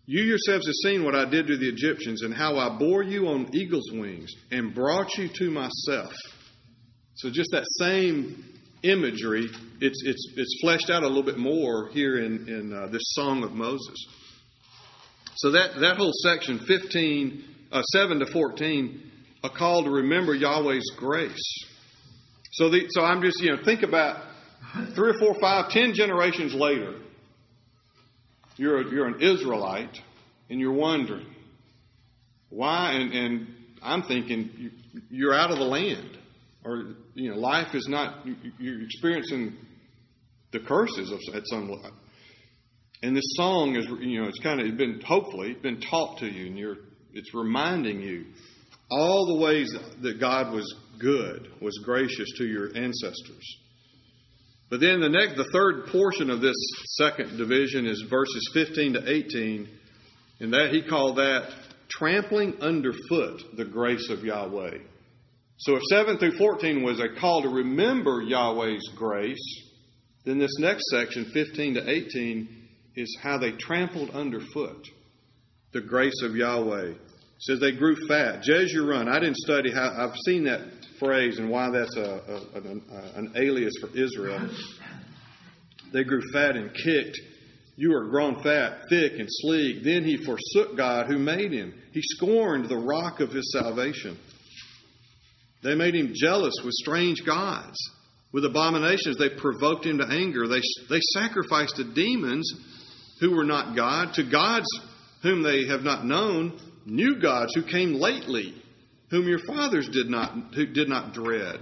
You 0.05 0.21
yourselves 0.21 0.65
have 0.67 0.75
seen 0.83 1.05
what 1.05 1.15
I 1.15 1.23
did 1.29 1.47
to 1.47 1.55
the 1.55 1.69
Egyptians 1.69 2.23
and 2.23 2.33
how 2.33 2.57
I 2.57 2.77
bore 2.77 3.01
you 3.01 3.29
on 3.29 3.55
eagle's 3.55 3.89
wings 3.93 4.29
and 4.51 4.75
brought 4.75 5.17
you 5.17 5.29
to 5.29 5.49
myself. 5.49 6.11
So, 7.15 7.29
just 7.29 7.51
that 7.53 7.63
same 7.79 8.43
imagery, 8.83 9.47
it's, 9.79 10.03
it's, 10.05 10.33
it's 10.35 10.59
fleshed 10.61 10.89
out 10.89 11.03
a 11.03 11.07
little 11.07 11.23
bit 11.23 11.37
more 11.37 11.87
here 11.93 12.17
in, 12.17 12.49
in 12.49 12.73
uh, 12.73 12.87
this 12.87 13.13
Song 13.13 13.45
of 13.45 13.53
Moses. 13.53 13.95
So, 15.37 15.51
that, 15.51 15.79
that 15.79 15.95
whole 15.95 16.11
section, 16.21 16.59
15, 16.67 17.43
uh, 17.71 17.81
7 17.81 18.19
to 18.19 18.25
14, 18.25 19.11
a 19.45 19.49
call 19.49 19.85
to 19.85 19.89
remember 19.89 20.35
Yahweh's 20.35 20.91
grace. 20.97 21.65
So, 22.51 22.69
the, 22.69 22.87
so 22.89 23.05
I'm 23.05 23.21
just, 23.21 23.39
you 23.39 23.51
know, 23.51 23.63
think 23.63 23.83
about 23.83 24.30
three 24.95 25.09
or 25.09 25.19
four, 25.19 25.35
five, 25.39 25.69
ten 25.69 25.93
generations 25.93 26.53
later, 26.53 26.99
you're, 28.57 28.81
a, 28.81 28.91
you're 28.91 29.07
an 29.07 29.21
Israelite 29.21 29.97
and 30.49 30.59
you're 30.59 30.73
wondering 30.73 31.27
why, 32.49 32.91
and, 32.91 33.13
and 33.13 33.47
I'm 33.81 34.03
thinking 34.03 34.71
you're 35.09 35.33
out 35.33 35.51
of 35.51 35.57
the 35.57 35.63
land, 35.63 36.17
or, 36.65 36.95
you 37.13 37.31
know, 37.31 37.37
life 37.37 37.73
is 37.73 37.87
not, 37.89 38.25
you're 38.59 38.83
experiencing 38.83 39.55
the 40.51 40.59
curses 40.59 41.11
of, 41.11 41.19
at 41.35 41.43
some 41.45 41.69
level. 41.69 41.91
And 43.01 43.15
this 43.15 43.23
song 43.35 43.75
is, 43.75 43.87
you 44.01 44.21
know, 44.21 44.27
it's 44.27 44.39
kind 44.39 44.61
of 44.61 44.77
been, 44.77 45.01
hopefully, 45.05 45.51
it's 45.51 45.61
been 45.61 45.81
taught 45.81 46.19
to 46.19 46.27
you, 46.27 46.47
and 46.47 46.57
you're, 46.57 46.75
it's 47.13 47.33
reminding 47.33 48.01
you 48.01 48.25
all 48.91 49.25
the 49.25 49.43
ways 49.43 49.73
that 50.01 50.19
God 50.19 50.53
was 50.53 50.71
good, 50.99 51.47
was 51.61 51.79
gracious 51.83 52.27
to 52.37 52.45
your 52.45 52.67
ancestors. 52.75 53.57
But 54.71 54.79
then 54.79 55.01
the 55.01 55.09
next, 55.09 55.35
the 55.35 55.49
third 55.51 55.87
portion 55.87 56.29
of 56.29 56.39
this 56.39 56.55
second 56.97 57.37
division 57.37 57.85
is 57.85 58.05
verses 58.09 58.49
15 58.53 58.93
to 58.93 59.11
18, 59.11 59.67
and 60.39 60.53
that 60.53 60.69
he 60.71 60.81
called 60.81 61.17
that 61.17 61.53
trampling 61.89 62.55
underfoot 62.61 63.43
the 63.57 63.65
grace 63.65 64.09
of 64.09 64.23
Yahweh. 64.23 64.77
So 65.57 65.75
if 65.75 65.83
7 65.89 66.17
through 66.17 66.37
14 66.37 66.83
was 66.83 67.01
a 67.01 67.19
call 67.19 67.43
to 67.43 67.49
remember 67.49 68.21
Yahweh's 68.21 68.89
grace, 68.95 69.61
then 70.25 70.39
this 70.39 70.57
next 70.57 70.85
section, 70.89 71.25
15 71.33 71.73
to 71.73 71.89
18, 71.89 72.67
is 72.95 73.17
how 73.21 73.37
they 73.37 73.51
trampled 73.51 74.11
underfoot 74.11 74.87
the 75.73 75.81
grace 75.81 76.23
of 76.23 76.35
Yahweh 76.35 76.93
says 77.41 77.59
they 77.59 77.71
grew 77.71 77.95
fat. 78.07 78.43
Jeshurun. 78.43 79.07
I 79.07 79.19
didn't 79.19 79.37
study 79.37 79.71
how, 79.73 79.89
I've 79.97 80.15
seen 80.25 80.43
that 80.43 80.61
phrase 81.01 81.39
and 81.39 81.49
why 81.49 81.69
that's 81.71 81.97
a, 81.97 82.01
a, 82.53 82.57
an, 82.57 82.81
an 83.15 83.33
alias 83.35 83.73
for 83.81 83.89
Israel. 83.89 84.49
They 85.91 86.03
grew 86.03 86.21
fat 86.31 86.55
and 86.55 86.71
kicked. 86.73 87.19
You 87.75 87.93
are 87.95 88.09
grown 88.09 88.41
fat, 88.43 88.83
thick, 88.89 89.13
and 89.17 89.27
sleek. 89.27 89.83
Then 89.83 90.03
he 90.03 90.23
forsook 90.23 90.77
God 90.77 91.07
who 91.07 91.17
made 91.17 91.51
him. 91.51 91.73
He 91.91 92.01
scorned 92.01 92.69
the 92.69 92.77
rock 92.77 93.19
of 93.19 93.31
his 93.31 93.51
salvation. 93.51 94.17
They 95.63 95.75
made 95.75 95.95
him 95.95 96.13
jealous 96.13 96.53
with 96.63 96.73
strange 96.73 97.25
gods. 97.25 97.77
With 98.31 98.45
abominations, 98.45 99.17
they 99.17 99.29
provoked 99.29 99.85
him 99.85 99.97
to 99.97 100.07
anger. 100.07 100.47
They, 100.47 100.61
they 100.89 101.01
sacrificed 101.13 101.75
to 101.77 101.93
demons 101.93 102.49
who 103.19 103.35
were 103.35 103.43
not 103.43 103.75
God, 103.75 104.13
to 104.13 104.29
gods 104.29 104.67
whom 105.21 105.43
they 105.43 105.67
have 105.67 105.81
not 105.81 106.05
known 106.05 106.59
new 106.85 107.21
gods 107.21 107.53
who 107.53 107.63
came 107.63 107.93
lately, 107.93 108.60
whom 109.11 109.27
your 109.27 109.39
fathers 109.39 109.87
did 109.89 110.09
not, 110.09 110.33
who 110.55 110.65
did 110.65 110.89
not 110.89 111.13
dread. 111.13 111.59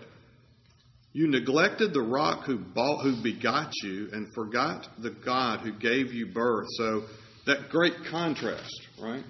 You 1.12 1.28
neglected 1.28 1.92
the 1.92 2.02
rock 2.02 2.46
who, 2.46 2.60
bought, 2.60 3.04
who 3.04 3.22
begot 3.22 3.72
you 3.84 4.10
and 4.14 4.32
forgot 4.34 4.88
the 5.00 5.10
God 5.10 5.62
who 5.62 5.72
gave 5.72 6.14
you 6.14 6.28
birth. 6.28 6.68
So 6.78 7.04
that 7.48 7.70
great 7.70 7.94
contrast, 8.10 8.80
right? 9.02 9.24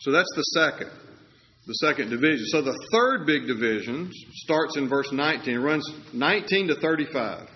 So 0.00 0.10
that's 0.10 0.32
the 0.34 0.42
second, 0.42 0.90
the 1.66 1.74
second 1.74 2.08
division. 2.08 2.46
So 2.46 2.62
the 2.62 2.78
third 2.90 3.26
big 3.26 3.46
division 3.46 4.10
starts 4.32 4.78
in 4.78 4.88
verse 4.88 5.12
19, 5.12 5.58
runs 5.58 5.86
19 6.14 6.68
to 6.68 6.80
35. 6.80 7.48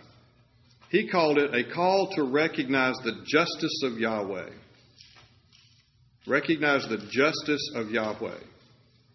He 0.91 1.09
called 1.09 1.39
it 1.39 1.55
a 1.55 1.65
call 1.75 2.11
to 2.17 2.23
recognize 2.25 2.95
the 3.03 3.23
justice 3.27 3.83
of 3.85 3.99
Yahweh. 3.99 4.51
Recognize 6.27 6.87
the 6.87 6.99
justice 7.11 7.71
of 7.75 7.91
Yahweh. 7.91 8.39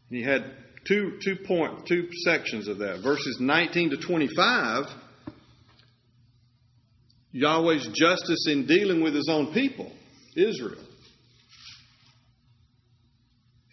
He 0.09 0.23
had 0.23 0.51
two, 0.85 1.17
two, 1.23 1.35
point, 1.35 1.85
two 1.87 2.09
sections 2.23 2.67
of 2.67 2.79
that. 2.79 3.01
Verses 3.03 3.37
19 3.39 3.91
to 3.91 3.97
25, 3.97 4.85
Yahweh's 7.31 7.87
justice 7.93 8.47
in 8.47 8.65
dealing 8.65 9.01
with 9.01 9.15
his 9.15 9.27
own 9.29 9.53
people, 9.53 9.91
Israel. 10.35 10.83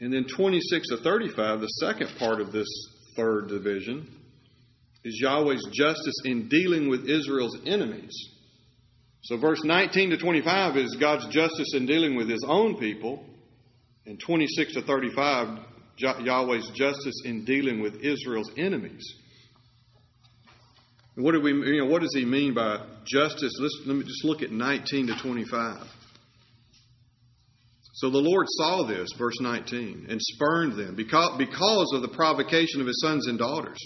And 0.00 0.12
then 0.12 0.24
26 0.24 0.88
to 0.88 0.96
35, 0.98 1.60
the 1.60 1.66
second 1.66 2.08
part 2.18 2.40
of 2.40 2.52
this 2.52 2.68
third 3.16 3.48
division, 3.48 4.08
is 5.04 5.18
Yahweh's 5.20 5.66
justice 5.72 6.22
in 6.24 6.48
dealing 6.48 6.88
with 6.88 7.08
Israel's 7.08 7.58
enemies. 7.66 8.12
So, 9.22 9.36
verse 9.36 9.62
19 9.62 10.10
to 10.10 10.16
25 10.16 10.76
is 10.78 10.96
God's 10.98 11.26
justice 11.26 11.74
in 11.74 11.84
dealing 11.84 12.16
with 12.16 12.28
his 12.28 12.44
own 12.46 12.78
people. 12.78 13.24
And 14.06 14.18
26 14.18 14.74
to 14.74 14.82
35, 14.82 15.58
Yahweh's 16.00 16.70
justice 16.74 17.22
in 17.24 17.44
dealing 17.44 17.80
with 17.80 17.96
Israel's 18.02 18.50
enemies. 18.56 19.04
What 21.16 21.32
do 21.32 21.40
we, 21.40 21.52
you 21.52 21.84
know, 21.84 21.90
what 21.90 22.02
does 22.02 22.14
he 22.14 22.24
mean 22.24 22.54
by 22.54 22.84
justice? 23.04 23.52
Let's, 23.58 23.82
let 23.86 23.96
me 23.96 24.04
just 24.04 24.24
look 24.24 24.42
at 24.42 24.50
19 24.50 25.08
to 25.08 25.14
25. 25.22 25.86
So 27.94 28.08
the 28.08 28.18
Lord 28.18 28.46
saw 28.48 28.86
this, 28.86 29.08
verse 29.18 29.38
19, 29.40 30.06
and 30.08 30.18
spurned 30.20 30.78
them 30.78 30.94
because, 30.96 31.36
because 31.36 31.92
of 31.94 32.02
the 32.02 32.08
provocation 32.08 32.80
of 32.80 32.86
his 32.86 33.00
sons 33.02 33.26
and 33.26 33.38
daughters. 33.38 33.78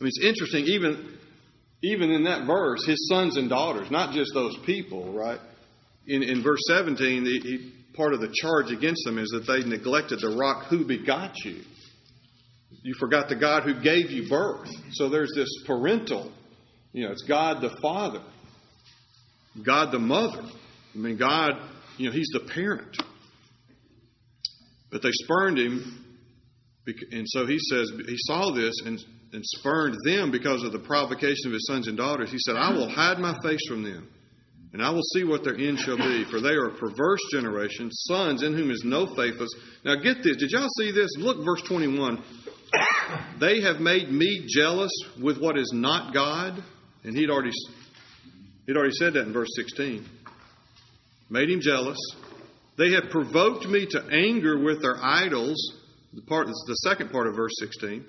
I 0.00 0.04
mean, 0.04 0.08
it's 0.14 0.24
interesting, 0.24 0.64
even, 0.66 1.18
even 1.82 2.10
in 2.10 2.24
that 2.24 2.46
verse, 2.46 2.86
his 2.86 3.08
sons 3.08 3.36
and 3.36 3.50
daughters, 3.50 3.90
not 3.90 4.14
just 4.14 4.32
those 4.32 4.56
people, 4.64 5.12
right? 5.12 5.38
In, 6.06 6.22
in 6.22 6.42
verse 6.42 6.60
17, 6.66 7.24
he, 7.24 7.72
part 7.94 8.14
of 8.14 8.20
the 8.20 8.34
charge 8.42 8.72
against 8.72 9.04
them 9.04 9.18
is 9.18 9.28
that 9.28 9.46
they 9.46 9.68
neglected 9.68 10.20
the 10.20 10.36
rock 10.36 10.66
who 10.68 10.84
begot 10.84 11.44
you. 11.44 11.60
You 12.82 12.94
forgot 12.98 13.28
the 13.28 13.36
God 13.36 13.62
who 13.62 13.80
gave 13.80 14.10
you 14.10 14.28
birth. 14.28 14.68
So 14.92 15.08
there's 15.08 15.32
this 15.36 15.48
parental, 15.66 16.32
you 16.92 17.04
know, 17.04 17.12
it's 17.12 17.22
God 17.22 17.62
the 17.62 17.76
Father, 17.80 18.22
God 19.64 19.92
the 19.92 19.98
Mother. 19.98 20.42
I 20.94 20.98
mean, 20.98 21.16
God, 21.16 21.52
you 21.98 22.06
know, 22.06 22.12
He's 22.12 22.30
the 22.32 22.50
parent. 22.52 22.96
But 24.90 25.02
they 25.02 25.12
spurned 25.12 25.58
Him, 25.58 26.04
and 27.12 27.24
so 27.26 27.46
He 27.46 27.58
says, 27.58 27.92
He 28.08 28.16
saw 28.16 28.52
this 28.52 28.74
and, 28.84 28.98
and 29.32 29.42
spurned 29.44 29.96
them 30.04 30.32
because 30.32 30.64
of 30.64 30.72
the 30.72 30.80
provocation 30.80 31.46
of 31.46 31.52
His 31.52 31.66
sons 31.66 31.86
and 31.86 31.96
daughters. 31.96 32.32
He 32.32 32.38
said, 32.38 32.56
I 32.56 32.72
will 32.72 32.88
hide 32.88 33.18
my 33.18 33.38
face 33.42 33.60
from 33.68 33.84
them 33.84 34.08
and 34.72 34.82
I 34.82 34.90
will 34.90 35.02
see 35.14 35.24
what 35.24 35.44
their 35.44 35.54
end 35.54 35.78
shall 35.78 35.98
be, 35.98 36.24
for 36.30 36.40
they 36.40 36.54
are 36.54 36.68
a 36.68 36.78
perverse 36.78 37.20
generation, 37.30 37.90
sons 37.90 38.42
in 38.42 38.54
whom 38.54 38.70
is 38.70 38.82
no 38.84 39.06
faithfulness. 39.06 39.54
Now 39.84 39.96
get 39.96 40.22
this. 40.22 40.38
Did 40.38 40.50
y'all 40.50 40.68
see 40.78 40.92
this? 40.92 41.10
Look, 41.18 41.44
verse 41.44 41.62
21. 41.68 42.22
They 43.38 43.60
have 43.60 43.80
made 43.80 44.10
me 44.10 44.46
jealous 44.48 44.92
with 45.22 45.38
what 45.38 45.58
is 45.58 45.70
not 45.74 46.14
God. 46.14 46.62
And 47.04 47.14
he'd 47.14 47.28
already 47.28 47.50
He'd 48.66 48.76
already 48.76 48.94
said 48.94 49.14
that 49.14 49.26
in 49.26 49.32
verse 49.32 49.48
16. 49.56 50.06
Made 51.28 51.50
him 51.50 51.60
jealous. 51.60 51.98
They 52.78 52.92
have 52.92 53.10
provoked 53.10 53.66
me 53.66 53.86
to 53.90 54.02
anger 54.10 54.58
with 54.58 54.80
their 54.80 54.96
idols. 55.02 55.56
The 56.14 56.22
part 56.22 56.46
the 56.46 56.74
second 56.76 57.10
part 57.10 57.26
of 57.26 57.34
verse 57.34 57.52
16. 57.58 58.04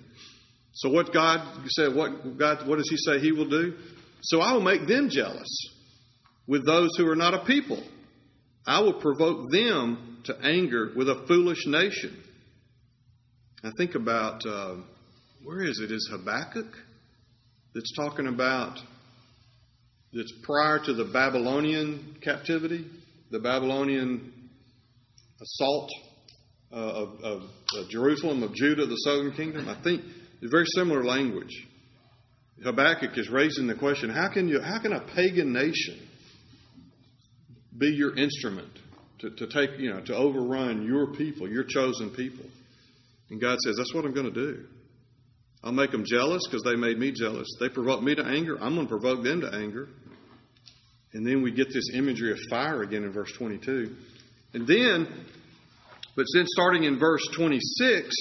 So 0.73 0.89
what 0.89 1.13
God 1.13 1.65
said, 1.67 1.93
what 1.95 2.37
God, 2.37 2.67
what 2.67 2.77
does 2.77 2.89
He 2.89 2.97
say 2.97 3.19
He 3.19 3.31
will 3.31 3.49
do? 3.49 3.73
So 4.21 4.41
I 4.41 4.53
will 4.53 4.61
make 4.61 4.87
them 4.87 5.09
jealous 5.09 5.72
with 6.47 6.65
those 6.65 6.89
who 6.97 7.09
are 7.09 7.15
not 7.15 7.33
a 7.33 7.45
people. 7.45 7.83
I 8.65 8.81
will 8.81 8.99
provoke 9.01 9.51
them 9.51 10.21
to 10.25 10.35
anger 10.41 10.91
with 10.95 11.09
a 11.09 11.25
foolish 11.27 11.65
nation. 11.65 12.17
I 13.63 13.71
think 13.77 13.95
about 13.95 14.45
uh, 14.45 14.75
where 15.43 15.63
is 15.63 15.79
it? 15.83 15.91
Is 15.91 16.09
Habakkuk 16.11 16.73
that's 17.73 17.93
talking 17.95 18.27
about 18.27 18.77
that's 20.13 20.33
prior 20.43 20.79
to 20.85 20.93
the 20.93 21.05
Babylonian 21.05 22.17
captivity, 22.21 22.85
the 23.31 23.39
Babylonian 23.39 24.31
assault 25.41 25.89
uh, 26.71 26.75
of, 26.75 27.09
of, 27.23 27.41
Jerusalem, 27.89 28.43
of 28.43 28.53
Judah, 28.53 28.85
the 28.85 28.95
southern 28.95 29.33
kingdom. 29.33 29.67
I 29.67 29.81
think 29.83 30.01
it's 30.41 30.51
very 30.51 30.65
similar 30.75 31.03
language. 31.03 31.67
Habakkuk 32.63 33.17
is 33.17 33.29
raising 33.29 33.67
the 33.67 33.75
question: 33.75 34.09
How 34.09 34.29
can 34.31 34.47
you? 34.47 34.61
How 34.61 34.79
can 34.79 34.93
a 34.93 35.01
pagan 35.15 35.51
nation 35.51 36.07
be 37.77 37.87
your 37.87 38.15
instrument 38.17 38.71
to, 39.19 39.29
to 39.31 39.47
take, 39.47 39.79
you 39.79 39.91
know, 39.91 40.01
to 40.01 40.15
overrun 40.15 40.85
your 40.85 41.13
people, 41.13 41.49
your 41.49 41.63
chosen 41.63 42.09
people? 42.11 42.45
And 43.29 43.41
God 43.41 43.57
says, 43.63 43.75
That's 43.77 43.93
what 43.93 44.05
I'm 44.05 44.13
going 44.13 44.31
to 44.33 44.53
do. 44.53 44.65
I'll 45.63 45.71
make 45.71 45.91
them 45.91 46.03
jealous 46.05 46.43
because 46.45 46.63
they 46.63 46.75
made 46.75 46.97
me 46.97 47.11
jealous. 47.11 47.47
They 47.59 47.69
provoked 47.69 48.03
me 48.03 48.15
to 48.15 48.25
anger. 48.25 48.57
I'm 48.61 48.75
going 48.75 48.87
to 48.87 48.89
provoke 48.89 49.23
them 49.23 49.41
to 49.41 49.55
anger. 49.55 49.87
And 51.13 51.25
then 51.25 51.41
we 51.41 51.51
get 51.51 51.67
this 51.71 51.91
imagery 51.93 52.31
of 52.31 52.39
fire 52.49 52.81
again 52.81 53.03
in 53.03 53.13
verse 53.13 53.31
22. 53.37 53.95
And 54.53 54.67
then, 54.67 55.07
but 56.15 56.25
then 56.35 56.45
starting 56.47 56.83
in 56.83 56.99
verse 56.99 57.25
26, 57.35 58.13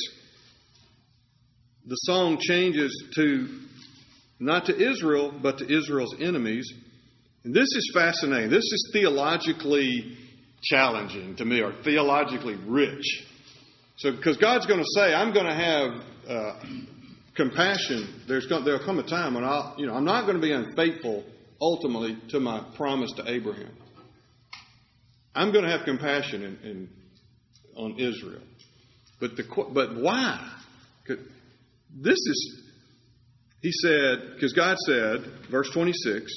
the 1.87 1.97
song 1.97 2.39
changes 2.39 3.05
to 3.17 3.61
not 4.39 4.67
to 4.67 4.77
Israel, 4.77 5.33
but 5.33 5.59
to 5.59 5.65
Israel's 5.65 6.15
enemies. 6.21 6.73
And 7.45 7.55
this 7.55 7.69
is 7.75 7.91
fascinating. 7.95 8.51
This 8.51 8.65
is 8.65 8.91
theologically 8.93 10.17
challenging 10.63 11.37
to 11.37 11.45
me, 11.45 11.61
or 11.61 11.73
theologically 11.83 12.57
rich. 12.67 13.05
So, 13.97 14.13
because 14.13 14.37
God's 14.37 14.67
going 14.67 14.81
to 14.81 14.87
say, 14.95 15.13
I'm 15.13 15.33
going 15.33 15.47
to 15.47 15.55
have 15.55 15.91
uh, 16.29 16.65
compassion. 17.35 18.23
There's 18.29 18.47
going, 18.47 18.65
there'll 18.65 18.85
come 18.85 18.99
a 18.99 19.07
time 19.07 19.35
when 19.35 19.45
I'll, 19.45 19.75
you 19.77 19.87
know, 19.87 19.95
I'm 19.95 20.05
not 20.05 20.23
going 20.23 20.37
to 20.37 20.43
be 20.43 20.53
unfaithful 20.53 21.25
ultimately 21.61 22.19
to 22.31 22.41
my 22.41 22.65
promise 22.77 23.13
to 23.17 23.29
Abraham. 23.29 23.71
I'm 25.35 25.53
going 25.53 25.65
to 25.65 25.71
have 25.71 25.85
compassion 25.85 26.43
in, 26.43 26.71
in, 26.71 26.89
on 27.77 27.99
Israel. 27.99 28.43
But, 29.21 29.37
the, 29.37 29.45
but 29.73 29.97
why? 29.97 30.53
This 31.07 32.19
is, 32.19 32.63
he 33.61 33.71
said, 33.73 34.35
because 34.35 34.53
God 34.53 34.77
said, 34.87 35.21
verse 35.51 35.71
26, 35.73 36.33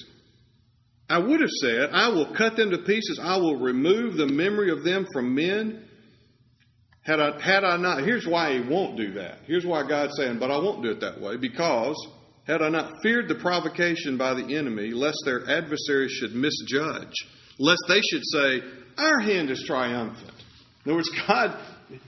I 1.09 1.19
would 1.19 1.39
have 1.39 1.49
said, 1.61 1.89
I 1.91 2.09
will 2.09 2.33
cut 2.35 2.55
them 2.55 2.71
to 2.71 2.79
pieces. 2.79 3.19
I 3.21 3.37
will 3.37 3.57
remove 3.57 4.17
the 4.17 4.27
memory 4.27 4.71
of 4.71 4.83
them 4.83 5.05
from 5.13 5.35
men. 5.35 5.85
Had 7.01 7.19
I, 7.19 7.39
had 7.39 7.63
I 7.63 7.77
not, 7.77 8.03
here's 8.03 8.25
why 8.25 8.53
he 8.53 8.67
won't 8.67 8.97
do 8.97 9.13
that. 9.13 9.39
Here's 9.45 9.65
why 9.65 9.87
God's 9.87 10.13
saying, 10.17 10.39
but 10.39 10.49
I 10.49 10.57
won't 10.57 10.81
do 10.81 10.89
it 10.89 11.01
that 11.01 11.21
way. 11.21 11.37
Because 11.37 11.95
had 12.47 12.63
I 12.63 12.69
not 12.69 13.01
feared 13.03 13.27
the 13.27 13.35
provocation 13.35 14.17
by 14.17 14.33
the 14.33 14.55
enemy, 14.57 14.91
lest 14.91 15.17
their 15.25 15.47
adversaries 15.47 16.11
should 16.11 16.33
misjudge, 16.33 17.13
lest 17.59 17.83
they 17.87 18.01
should 18.01 18.23
say, 18.25 18.61
Our 18.97 19.19
hand 19.19 19.51
is 19.51 19.63
triumphant. 19.67 20.33
In 20.85 20.91
other 20.91 20.95
words, 20.95 21.11
God, 21.27 21.59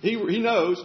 He, 0.02 0.18
he 0.18 0.40
knows 0.40 0.84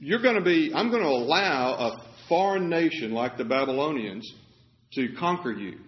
you're 0.00 0.22
going 0.22 0.36
to 0.36 0.44
be, 0.44 0.72
I'm 0.74 0.90
going 0.90 1.02
to 1.02 1.08
allow 1.08 1.74
a 1.74 2.04
foreign 2.28 2.68
nation 2.68 3.12
like 3.12 3.36
the 3.36 3.44
Babylonians 3.44 4.28
to 4.94 5.08
conquer 5.18 5.52
you. 5.52 5.78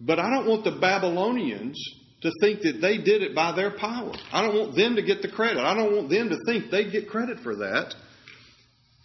But 0.00 0.18
I 0.18 0.30
don't 0.30 0.48
want 0.48 0.64
the 0.64 0.78
Babylonians 0.80 1.78
to 2.22 2.30
think 2.40 2.62
that 2.62 2.80
they 2.80 2.98
did 2.98 3.22
it 3.22 3.34
by 3.34 3.52
their 3.52 3.70
power. 3.70 4.12
I 4.32 4.42
don't 4.42 4.56
want 4.56 4.76
them 4.76 4.96
to 4.96 5.02
get 5.02 5.22
the 5.22 5.28
credit. 5.28 5.58
I 5.58 5.74
don't 5.74 5.94
want 5.94 6.10
them 6.10 6.30
to 6.30 6.38
think 6.46 6.70
they 6.70 6.90
get 6.90 7.08
credit 7.08 7.40
for 7.40 7.56
that. 7.56 7.94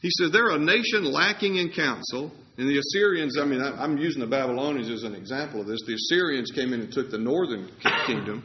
He 0.02 0.10
says 0.12 0.32
they're 0.32 0.52
a 0.52 0.60
nation 0.60 1.06
lacking 1.06 1.56
in 1.56 1.72
counsel. 1.72 2.32
And 2.58 2.70
the 2.70 2.80
Assyrians, 2.80 3.38
I 3.40 3.46
mean, 3.46 3.62
I'm 3.62 3.98
using 3.98 4.22
the 4.22 4.28
Babylonians 4.28 4.90
as 4.90 5.04
an 5.04 5.16
example 5.16 5.62
of 5.62 5.68
this. 5.68 5.82
The 5.86 5.96
Assyrians 5.96 6.52
came 6.52 6.72
in 6.72 6.82
and 6.82 6.92
took 6.92 7.12
the 7.12 7.18
northern 7.18 7.70
kingdom. 8.06 8.44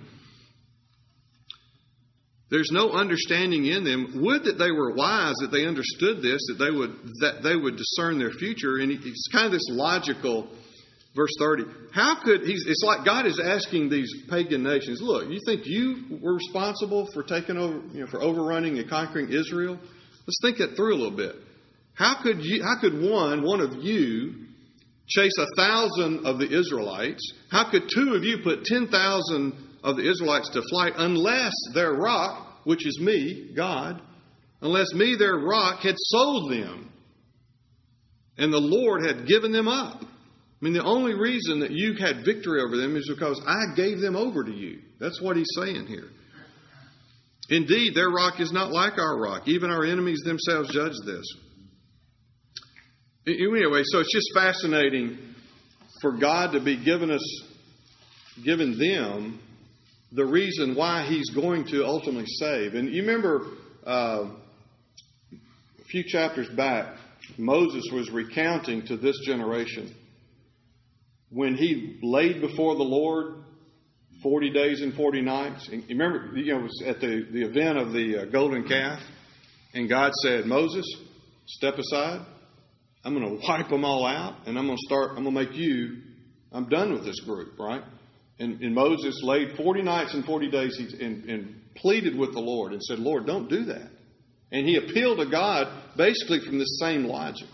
There's 2.51 2.71
no 2.73 2.91
understanding 2.91 3.67
in 3.67 3.85
them. 3.85 4.21
Would 4.23 4.45
that 4.45 4.59
they 4.59 4.73
were 4.73 4.95
wise, 4.95 5.35
that 5.41 5.53
they 5.53 5.67
understood 5.67 6.23
this, 6.23 6.41
that 6.49 6.59
they 6.59 6.71
would 6.71 6.91
that 7.21 7.43
they 7.45 7.55
would 7.55 7.77
discern 7.77 8.19
their 8.19 8.33
future. 8.33 8.79
And 8.79 8.91
it's 8.91 9.29
kind 9.31 9.47
of 9.47 9.53
this 9.53 9.69
logical. 9.71 10.49
Verse 11.15 11.31
30. 11.41 11.65
How 11.93 12.23
could 12.23 12.43
he's 12.43 12.65
it's 12.67 12.83
like 12.85 13.05
God 13.05 13.27
is 13.27 13.41
asking 13.41 13.91
these 13.91 14.13
pagan 14.29 14.63
nations, 14.63 15.01
look, 15.03 15.29
you 15.29 15.41
think 15.45 15.63
you 15.65 16.19
were 16.23 16.35
responsible 16.35 17.09
for 17.13 17.23
taking 17.23 17.57
over 17.57 17.81
you 17.93 18.01
know, 18.01 18.07
for 18.07 18.23
overrunning 18.23 18.79
and 18.79 18.89
conquering 18.89 19.33
Israel? 19.33 19.79
Let's 20.27 20.39
think 20.43 20.59
that 20.59 20.77
through 20.77 20.95
a 20.95 20.99
little 20.99 21.17
bit. 21.17 21.35
How 21.95 22.23
could 22.23 22.45
you, 22.45 22.63
how 22.63 22.81
could 22.81 23.03
one, 23.03 23.43
one 23.43 23.61
of 23.61 23.83
you, 23.83 24.47
chase 25.09 25.33
a 25.39 25.47
thousand 25.57 26.25
of 26.25 26.39
the 26.39 26.47
Israelites? 26.47 27.33
How 27.51 27.69
could 27.71 27.91
two 27.93 28.15
of 28.15 28.23
you 28.23 28.39
put 28.45 28.65
ten 28.65 28.87
thousand 28.87 29.55
of 29.83 29.97
the 29.97 30.09
Israelites 30.09 30.51
to 30.51 30.63
flight 30.71 30.93
unless 30.97 31.53
their 31.75 31.93
rock, 31.93 32.61
which 32.65 32.87
is 32.87 33.01
me, 33.01 33.53
God, 33.57 34.01
unless 34.61 34.93
me, 34.95 35.17
their 35.19 35.37
rock, 35.37 35.81
had 35.81 35.97
sold 35.97 36.53
them 36.53 36.91
and 38.39 38.53
the 38.53 38.59
Lord 38.59 39.05
had 39.05 39.27
given 39.27 39.53
them 39.53 39.69
up? 39.69 40.03
I 40.61 40.65
mean, 40.65 40.75
the 40.75 40.85
only 40.85 41.15
reason 41.15 41.61
that 41.61 41.71
you 41.71 41.95
had 41.95 42.25
victory 42.25 42.61
over 42.61 42.77
them 42.77 42.95
is 42.95 43.09
because 43.09 43.41
I 43.47 43.75
gave 43.77 44.01
them 44.01 44.15
over 44.15 44.45
to 44.45 44.53
you. 44.53 44.81
That's 44.99 45.21
what 45.21 45.37
he's 45.37 45.49
saying 45.57 45.87
here. 45.87 46.09
Indeed, 47.49 47.95
their 47.95 48.11
rock 48.11 48.41
is 48.41 48.53
not 48.53 48.71
like 48.71 48.99
our 48.99 49.19
rock. 49.19 49.49
Even 49.49 49.71
our 49.71 49.85
enemies 49.85 50.21
themselves 50.25 50.71
judge 50.73 50.93
this. 51.07 51.25
Anyway, 53.27 53.83
so 53.85 54.01
it's 54.01 54.13
just 54.13 54.31
fascinating 54.35 55.19
for 56.03 56.13
God 56.13 56.53
to 56.53 56.61
be 56.61 56.83
giving 56.83 57.11
us, 57.11 57.43
giving 58.45 58.79
them 58.79 59.41
the 60.13 60.27
reason 60.27 60.75
why 60.75 61.07
He's 61.07 61.31
going 61.31 61.67
to 61.69 61.85
ultimately 61.87 62.27
save. 62.27 62.75
And 62.75 62.93
you 62.93 63.03
remember 63.03 63.47
uh, 63.87 64.31
a 65.33 65.85
few 65.89 66.05
chapters 66.07 66.49
back, 66.51 66.97
Moses 67.39 67.89
was 67.93 68.11
recounting 68.11 68.87
to 68.87 68.97
this 68.97 69.19
generation 69.25 69.95
when 71.31 71.55
he 71.55 71.99
laid 72.03 72.41
before 72.41 72.77
the 72.77 72.83
Lord 72.83 73.37
40 74.23 74.51
days 74.53 74.81
and 74.83 74.95
40 74.95 75.23
nights. 75.23 75.69
And 75.73 75.85
remember, 75.89 76.37
you 76.37 76.53
know, 76.53 76.61
it 76.61 76.63
was 76.63 76.83
at 76.87 77.01
the, 77.01 77.27
the 77.33 77.43
event 77.43 77.79
of 77.79 77.93
the 77.93 78.23
uh, 78.23 78.25
golden 78.27 78.67
calf, 78.67 79.01
and 79.73 79.89
God 79.89 80.13
said, 80.23 80.47
Moses, 80.47 80.85
step 81.47 81.75
aside. 81.75 82.27
I'm 83.03 83.15
going 83.15 83.39
to 83.39 83.47
wipe 83.47 83.69
them 83.69 83.85
all 83.85 84.07
out, 84.07 84.47
and 84.47 84.59
I'm 84.59 84.67
going 84.67 84.77
to 84.77 84.87
start, 84.87 85.11
I'm 85.17 85.25
going 85.25 85.35
to 85.35 85.45
make 85.45 85.55
you, 85.55 86.03
I'm 86.53 86.69
done 86.69 86.93
with 86.93 87.05
this 87.05 87.21
group, 87.21 87.59
right? 87.59 87.83
And, 88.39 88.61
and 88.61 88.75
Moses 88.75 89.21
laid 89.23 89.57
40 89.57 89.83
nights 89.83 90.15
and 90.15 90.25
40 90.25 90.51
days 90.51 90.79
and, 91.01 91.25
and 91.25 91.55
pleaded 91.77 92.19
with 92.19 92.33
the 92.33 92.41
Lord 92.41 92.73
and 92.73 92.83
said, 92.83 92.99
Lord, 92.99 93.27
don't 93.27 93.49
do 93.49 93.65
that. 93.67 93.91
And 94.53 94.67
he 94.67 94.77
appealed 94.77 95.19
to 95.19 95.31
God 95.31 95.69
basically 95.97 96.41
from 96.41 96.59
the 96.59 96.65
same 96.65 97.05
logic. 97.05 97.49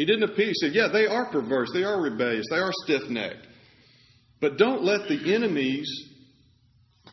He 0.00 0.06
didn't 0.06 0.30
appeal. 0.30 0.46
He 0.46 0.54
said, 0.54 0.72
Yeah, 0.72 0.88
they 0.90 1.06
are 1.06 1.30
perverse. 1.30 1.68
They 1.74 1.84
are 1.84 2.00
rebellious. 2.00 2.46
They 2.48 2.56
are 2.56 2.70
stiff 2.84 3.10
necked. 3.10 3.46
But 4.40 4.56
don't 4.56 4.82
let 4.82 5.08
the 5.08 5.34
enemies 5.34 5.86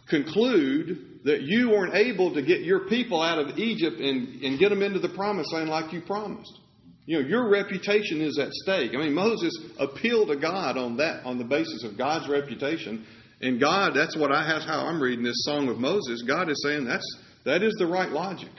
conclude 0.07 1.19
that 1.25 1.41
you 1.41 1.71
weren't 1.71 1.95
able 1.95 2.33
to 2.33 2.41
get 2.41 2.61
your 2.61 2.87
people 2.87 3.21
out 3.21 3.39
of 3.39 3.57
Egypt 3.57 3.99
and, 3.99 4.41
and 4.41 4.57
get 4.57 4.69
them 4.69 4.81
into 4.81 4.99
the 4.99 5.09
promised 5.09 5.51
land 5.51 5.67
like 5.67 5.91
you 5.91 5.99
promised. 5.99 6.59
You 7.05 7.19
know, 7.21 7.27
your 7.27 7.49
reputation 7.49 8.21
is 8.21 8.39
at 8.39 8.53
stake. 8.53 8.91
I 8.93 8.99
mean, 8.99 9.13
Moses 9.13 9.51
appealed 9.77 10.29
to 10.29 10.37
God 10.37 10.77
on 10.77 10.95
that, 10.95 11.25
on 11.25 11.37
the 11.37 11.43
basis 11.43 11.83
of 11.83 11.97
God's 11.97 12.29
reputation. 12.29 13.05
And 13.41 13.59
God, 13.59 13.95
that's 13.95 14.15
what 14.15 14.31
I 14.31 14.47
have 14.47 14.61
how 14.61 14.85
I'm 14.87 15.01
reading 15.01 15.25
this 15.25 15.43
song 15.43 15.67
of 15.67 15.77
Moses. 15.77 16.23
God 16.25 16.49
is 16.49 16.63
saying 16.63 16.85
that's 16.85 17.17
that 17.43 17.63
is 17.63 17.73
the 17.79 17.85
right 17.85 18.11
logic. 18.11 18.51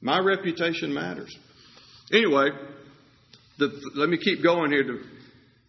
My 0.00 0.18
reputation 0.18 0.92
matters. 0.92 1.32
Anyway, 2.12 2.48
the, 3.58 3.70
let 3.94 4.08
me 4.08 4.18
keep 4.18 4.42
going 4.42 4.70
here. 4.70 5.00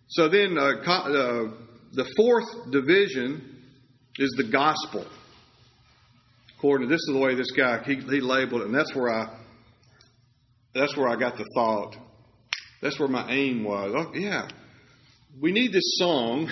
So 0.07 0.29
then, 0.29 0.57
uh, 0.57 0.81
uh, 0.85 1.51
the 1.93 2.05
fourth 2.17 2.71
division 2.71 3.63
is 4.17 4.33
the 4.37 4.51
gospel. 4.51 5.05
According 6.57 6.87
to 6.87 6.93
this 6.93 7.01
is 7.01 7.11
the 7.13 7.19
way 7.19 7.35
this 7.35 7.51
guy 7.51 7.83
he, 7.83 7.95
he 7.95 8.21
labeled 8.21 8.61
it, 8.61 8.67
and 8.67 8.75
that's 8.75 8.95
where 8.95 9.09
I 9.09 9.37
that's 10.73 10.95
where 10.97 11.07
I 11.07 11.15
got 11.15 11.37
the 11.37 11.45
thought. 11.55 11.95
That's 12.81 12.99
where 12.99 13.07
my 13.07 13.31
aim 13.31 13.63
was. 13.63 13.93
Oh, 13.97 14.11
yeah. 14.13 14.47
we 15.41 15.51
need 15.51 15.71
this 15.71 15.97
song 15.97 16.49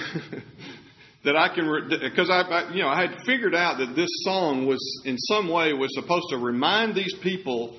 that 1.26 1.36
I 1.36 1.54
can, 1.54 1.90
because 2.02 2.30
I, 2.30 2.42
I, 2.42 2.74
you 2.74 2.82
know, 2.82 2.88
I 2.88 3.02
had 3.02 3.22
figured 3.26 3.54
out 3.54 3.78
that 3.80 3.96
this 3.96 4.10
song 4.24 4.66
was 4.66 4.80
in 5.06 5.18
some 5.18 5.52
way 5.52 5.74
was 5.74 5.94
supposed 5.94 6.28
to 6.30 6.38
remind 6.38 6.96
these 6.96 7.14
people 7.22 7.78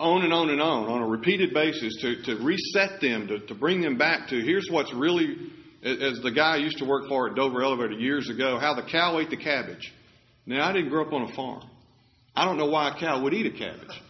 on 0.00 0.24
and 0.24 0.32
on 0.32 0.50
and 0.50 0.60
on 0.60 0.88
on 0.88 1.02
a 1.02 1.06
repeated 1.06 1.54
basis 1.54 1.96
to, 2.00 2.22
to 2.22 2.44
reset 2.44 3.00
them, 3.00 3.28
to, 3.28 3.38
to 3.46 3.54
bring 3.54 3.80
them 3.80 3.96
back 3.96 4.28
to 4.28 4.40
here's 4.40 4.68
what's 4.70 4.92
really, 4.92 5.36
as 5.82 6.20
the 6.22 6.32
guy 6.34 6.54
I 6.54 6.56
used 6.56 6.78
to 6.78 6.84
work 6.84 7.08
for 7.08 7.28
at 7.28 7.36
Dover 7.36 7.62
Elevator 7.62 7.92
years 7.92 8.28
ago, 8.28 8.58
how 8.58 8.74
the 8.74 8.82
cow 8.82 9.18
ate 9.20 9.30
the 9.30 9.36
cabbage. 9.36 9.92
Now, 10.46 10.68
I 10.68 10.72
didn't 10.72 10.90
grow 10.90 11.06
up 11.06 11.12
on 11.12 11.30
a 11.30 11.34
farm. 11.34 11.62
I 12.36 12.44
don't 12.44 12.58
know 12.58 12.66
why 12.66 12.94
a 12.94 12.98
cow 12.98 13.22
would 13.22 13.32
eat 13.32 13.46
a 13.46 13.56
cabbage. 13.56 14.00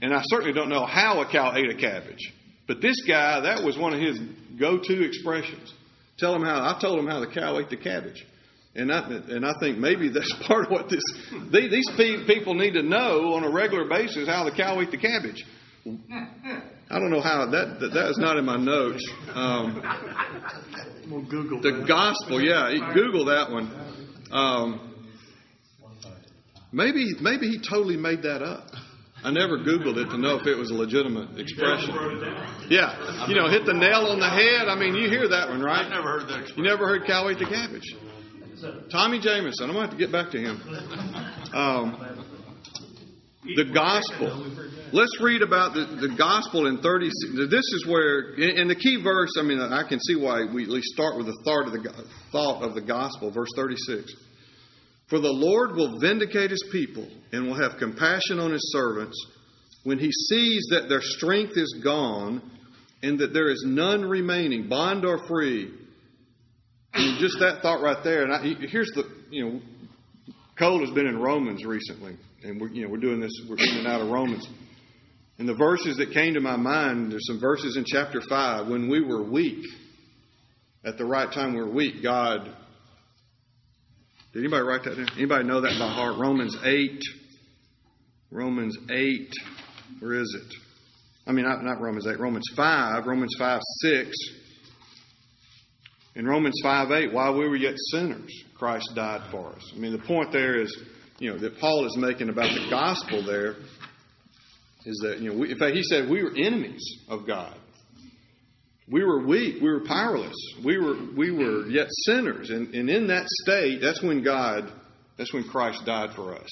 And 0.00 0.14
I 0.14 0.22
certainly 0.24 0.52
don't 0.52 0.68
know 0.68 0.86
how 0.86 1.20
a 1.20 1.30
cow 1.30 1.54
ate 1.54 1.70
a 1.70 1.76
cabbage. 1.76 2.32
But 2.66 2.80
this 2.80 3.02
guy, 3.06 3.40
that 3.40 3.62
was 3.62 3.76
one 3.76 3.92
of 3.92 4.00
his 4.00 4.18
go 4.58 4.78
to 4.78 5.04
expressions. 5.04 5.72
Tell 6.18 6.34
him 6.34 6.42
how, 6.42 6.60
I 6.60 6.78
told 6.80 6.98
him 6.98 7.06
how 7.06 7.20
the 7.20 7.26
cow 7.26 7.58
ate 7.58 7.70
the 7.70 7.76
cabbage. 7.76 8.24
And 8.74 8.90
I, 8.90 9.06
and 9.28 9.44
I 9.44 9.52
think 9.60 9.78
maybe 9.78 10.08
that's 10.08 10.34
part 10.46 10.66
of 10.66 10.70
what 10.70 10.88
this, 10.88 11.02
these 11.52 11.90
people 12.26 12.54
need 12.54 12.72
to 12.72 12.82
know 12.82 13.34
on 13.34 13.44
a 13.44 13.50
regular 13.50 13.88
basis 13.88 14.26
how 14.28 14.44
the 14.44 14.50
cow 14.50 14.80
ate 14.80 14.90
the 14.90 14.96
cabbage. 14.96 15.44
I 15.84 16.98
don't 16.98 17.10
know 17.10 17.20
how 17.20 17.46
that, 17.46 17.80
that, 17.80 17.88
that 17.88 18.10
is 18.10 18.18
not 18.18 18.36
in 18.36 18.44
my 18.44 18.56
notes. 18.56 19.02
Um, 19.34 19.82
we'll 21.10 21.28
Google 21.28 21.60
the 21.60 21.72
that. 21.72 21.88
gospel, 21.88 22.40
yeah, 22.40 22.92
Google 22.94 23.26
that 23.26 23.50
one. 23.50 23.72
Um, 24.30 24.94
maybe 26.70 27.14
maybe 27.20 27.48
he 27.48 27.58
totally 27.58 27.96
made 27.96 28.22
that 28.22 28.42
up. 28.42 28.68
I 29.24 29.30
never 29.30 29.58
Googled 29.58 29.96
it 29.98 30.10
to 30.10 30.18
know 30.18 30.38
if 30.38 30.46
it 30.46 30.56
was 30.56 30.70
a 30.70 30.74
legitimate 30.74 31.38
expression. 31.38 31.94
Yeah, 32.68 33.26
you 33.28 33.36
know, 33.36 33.48
hit 33.48 33.64
the 33.64 33.72
nail 33.74 34.06
on 34.06 34.18
the 34.18 34.28
head. 34.28 34.68
I 34.68 34.74
mean, 34.78 34.94
you 34.94 35.08
hear 35.08 35.28
that 35.28 35.48
one, 35.48 35.62
right? 35.62 35.84
I've 35.84 35.90
never 35.90 36.08
heard 36.18 36.28
that. 36.28 36.40
Expression. 36.40 36.58
You 36.58 36.64
never 36.64 36.86
heard 36.86 37.06
cow 37.06 37.30
eat 37.30 37.38
the 37.38 37.46
cabbage. 37.46 37.94
Tommy 38.90 39.20
Jameson. 39.20 39.68
I'm 39.68 39.74
going 39.74 39.88
to 39.88 39.90
have 39.90 39.90
to 39.90 39.96
get 39.96 40.12
back 40.12 40.30
to 40.30 40.38
him. 40.38 40.60
Um, 41.52 42.28
the 43.44 43.72
gospel. 43.74 44.46
Let's 44.92 45.20
read 45.20 45.42
about 45.42 45.74
the, 45.74 45.84
the 46.00 46.14
gospel 46.16 46.66
in 46.66 46.80
30. 46.80 47.10
This 47.50 47.64
is 47.74 47.86
where, 47.88 48.34
in 48.34 48.68
the 48.68 48.76
key 48.76 49.02
verse, 49.02 49.30
I 49.38 49.42
mean, 49.42 49.58
I 49.58 49.82
can 49.88 49.98
see 50.00 50.14
why 50.14 50.44
we 50.52 50.62
at 50.62 50.68
least 50.68 50.88
start 50.88 51.16
with 51.16 51.26
the 51.26 51.36
thought 51.44 51.66
of 51.66 51.72
the, 51.72 52.04
thought 52.30 52.62
of 52.62 52.74
the 52.74 52.82
gospel, 52.82 53.32
verse 53.32 53.48
36. 53.56 54.12
For 55.08 55.18
the 55.18 55.32
Lord 55.32 55.74
will 55.74 55.98
vindicate 55.98 56.50
his 56.50 56.64
people 56.70 57.08
and 57.32 57.46
will 57.46 57.60
have 57.60 57.78
compassion 57.78 58.38
on 58.38 58.52
his 58.52 58.72
servants 58.72 59.18
when 59.84 59.98
he 59.98 60.10
sees 60.12 60.68
that 60.70 60.88
their 60.88 61.02
strength 61.02 61.56
is 61.56 61.80
gone 61.82 62.40
and 63.02 63.18
that 63.18 63.32
there 63.34 63.50
is 63.50 63.64
none 63.66 64.04
remaining, 64.04 64.68
bond 64.68 65.04
or 65.04 65.26
free. 65.26 65.70
Just 66.94 67.38
that 67.40 67.60
thought 67.62 67.82
right 67.82 68.02
there. 68.04 68.22
And 68.22 68.32
I, 68.32 68.66
here's 68.68 68.90
the, 68.94 69.04
you 69.30 69.44
know, 69.44 69.60
Cole 70.58 70.80
has 70.80 70.90
been 70.90 71.06
in 71.06 71.18
Romans 71.18 71.64
recently, 71.64 72.16
and 72.42 72.60
we're, 72.60 72.68
you 72.68 72.84
know, 72.84 72.90
we're 72.90 72.98
doing 72.98 73.20
this, 73.20 73.32
we're 73.48 73.56
in 73.56 73.78
and 73.78 73.86
out 73.86 74.00
of 74.00 74.10
Romans. 74.10 74.46
And 75.38 75.48
the 75.48 75.54
verses 75.54 75.96
that 75.96 76.12
came 76.12 76.34
to 76.34 76.40
my 76.40 76.56
mind, 76.56 77.10
there's 77.10 77.26
some 77.26 77.40
verses 77.40 77.76
in 77.76 77.84
chapter 77.86 78.20
5. 78.20 78.68
When 78.68 78.88
we 78.88 79.02
were 79.02 79.22
weak, 79.22 79.64
at 80.84 80.98
the 80.98 81.04
right 81.04 81.32
time 81.32 81.54
we 81.54 81.60
were 81.60 81.70
weak, 81.70 82.02
God 82.02 82.54
did 84.32 84.40
anybody 84.40 84.62
write 84.62 84.84
that 84.84 84.96
down? 84.96 85.08
Anybody 85.16 85.44
know 85.44 85.60
that 85.60 85.78
by 85.78 85.92
heart? 85.92 86.18
Romans 86.18 86.56
8. 86.64 87.02
Romans 88.30 88.78
8. 88.90 89.30
Where 90.00 90.14
is 90.14 90.38
it? 90.40 90.54
I 91.26 91.32
mean, 91.32 91.44
not, 91.44 91.62
not 91.62 91.82
Romans 91.82 92.06
8. 92.06 92.18
Romans 92.18 92.46
5. 92.56 93.06
Romans 93.06 93.34
5, 93.38 93.60
6. 93.80 94.16
In 96.14 96.26
Romans 96.26 96.60
5, 96.62 96.90
8, 96.90 97.12
while 97.12 97.38
we 97.38 97.48
were 97.48 97.56
yet 97.56 97.74
sinners, 97.90 98.44
Christ 98.54 98.90
died 98.94 99.30
for 99.30 99.48
us. 99.48 99.72
I 99.74 99.78
mean, 99.78 99.92
the 99.92 100.06
point 100.06 100.30
there 100.30 100.60
is, 100.60 100.76
you 101.18 101.30
know, 101.30 101.38
that 101.38 101.58
Paul 101.58 101.86
is 101.86 101.96
making 101.96 102.28
about 102.28 102.50
the 102.54 102.68
gospel 102.68 103.24
there 103.24 103.56
is 104.84 104.98
that, 105.04 105.20
you 105.20 105.30
know, 105.30 105.38
we, 105.38 105.52
in 105.52 105.58
fact, 105.58 105.74
he 105.74 105.82
said 105.82 106.10
we 106.10 106.22
were 106.22 106.32
enemies 106.36 106.84
of 107.08 107.26
God. 107.26 107.56
We 108.90 109.04
were 109.04 109.26
weak. 109.26 109.62
We 109.62 109.70
were 109.70 109.84
powerless. 109.86 110.36
We 110.62 110.76
were, 110.76 110.96
we 111.16 111.30
were 111.30 111.66
yet 111.68 111.86
sinners. 112.04 112.50
And, 112.50 112.74
and 112.74 112.90
in 112.90 113.06
that 113.06 113.26
state, 113.26 113.80
that's 113.80 114.02
when 114.02 114.22
God, 114.22 114.70
that's 115.16 115.32
when 115.32 115.44
Christ 115.44 115.82
died 115.86 116.14
for 116.14 116.34
us. 116.34 116.50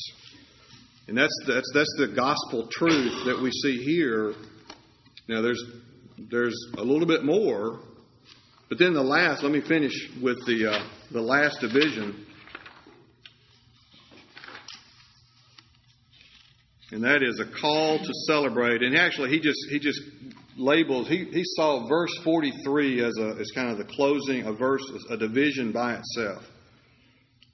And 1.06 1.18
that's, 1.18 1.36
that's, 1.46 1.70
that's 1.74 1.94
the 1.98 2.14
gospel 2.14 2.68
truth 2.70 3.26
that 3.26 3.40
we 3.42 3.50
see 3.50 3.82
here. 3.82 4.32
Now, 5.28 5.42
there's, 5.42 5.62
there's 6.30 6.56
a 6.78 6.82
little 6.82 7.06
bit 7.06 7.24
more. 7.24 7.80
But 8.70 8.78
then 8.78 8.94
the 8.94 9.02
last, 9.02 9.42
let 9.42 9.50
me 9.50 9.60
finish 9.60 9.92
with 10.22 10.46
the, 10.46 10.70
uh, 10.70 10.88
the 11.10 11.20
last 11.20 11.60
division. 11.60 12.24
And 16.92 17.02
that 17.02 17.24
is 17.24 17.40
a 17.40 17.60
call 17.60 17.98
to 17.98 18.14
celebrate. 18.28 18.82
And 18.82 18.96
actually, 18.96 19.30
he 19.30 19.40
just, 19.40 19.58
he 19.70 19.80
just 19.80 20.00
labels, 20.56 21.08
he, 21.08 21.24
he 21.24 21.42
saw 21.44 21.88
verse 21.88 22.16
43 22.22 23.04
as, 23.04 23.18
a, 23.18 23.40
as 23.40 23.50
kind 23.56 23.70
of 23.70 23.78
the 23.78 23.92
closing, 23.92 24.46
a 24.46 24.52
verse, 24.52 24.82
a 25.10 25.16
division 25.16 25.72
by 25.72 25.96
itself. 25.96 26.44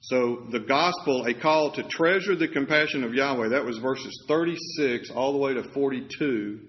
So 0.01 0.45
the 0.51 0.59
gospel, 0.59 1.25
a 1.25 1.33
call 1.33 1.71
to 1.71 1.83
treasure 1.83 2.35
the 2.35 2.47
compassion 2.47 3.03
of 3.03 3.15
Yahweh, 3.15 3.49
that 3.49 3.65
was 3.65 3.79
verses 3.79 4.23
36 4.27 5.09
all 5.09 5.31
the 5.33 5.39
way 5.39 5.55
to 5.55 5.63
42. 5.63 6.59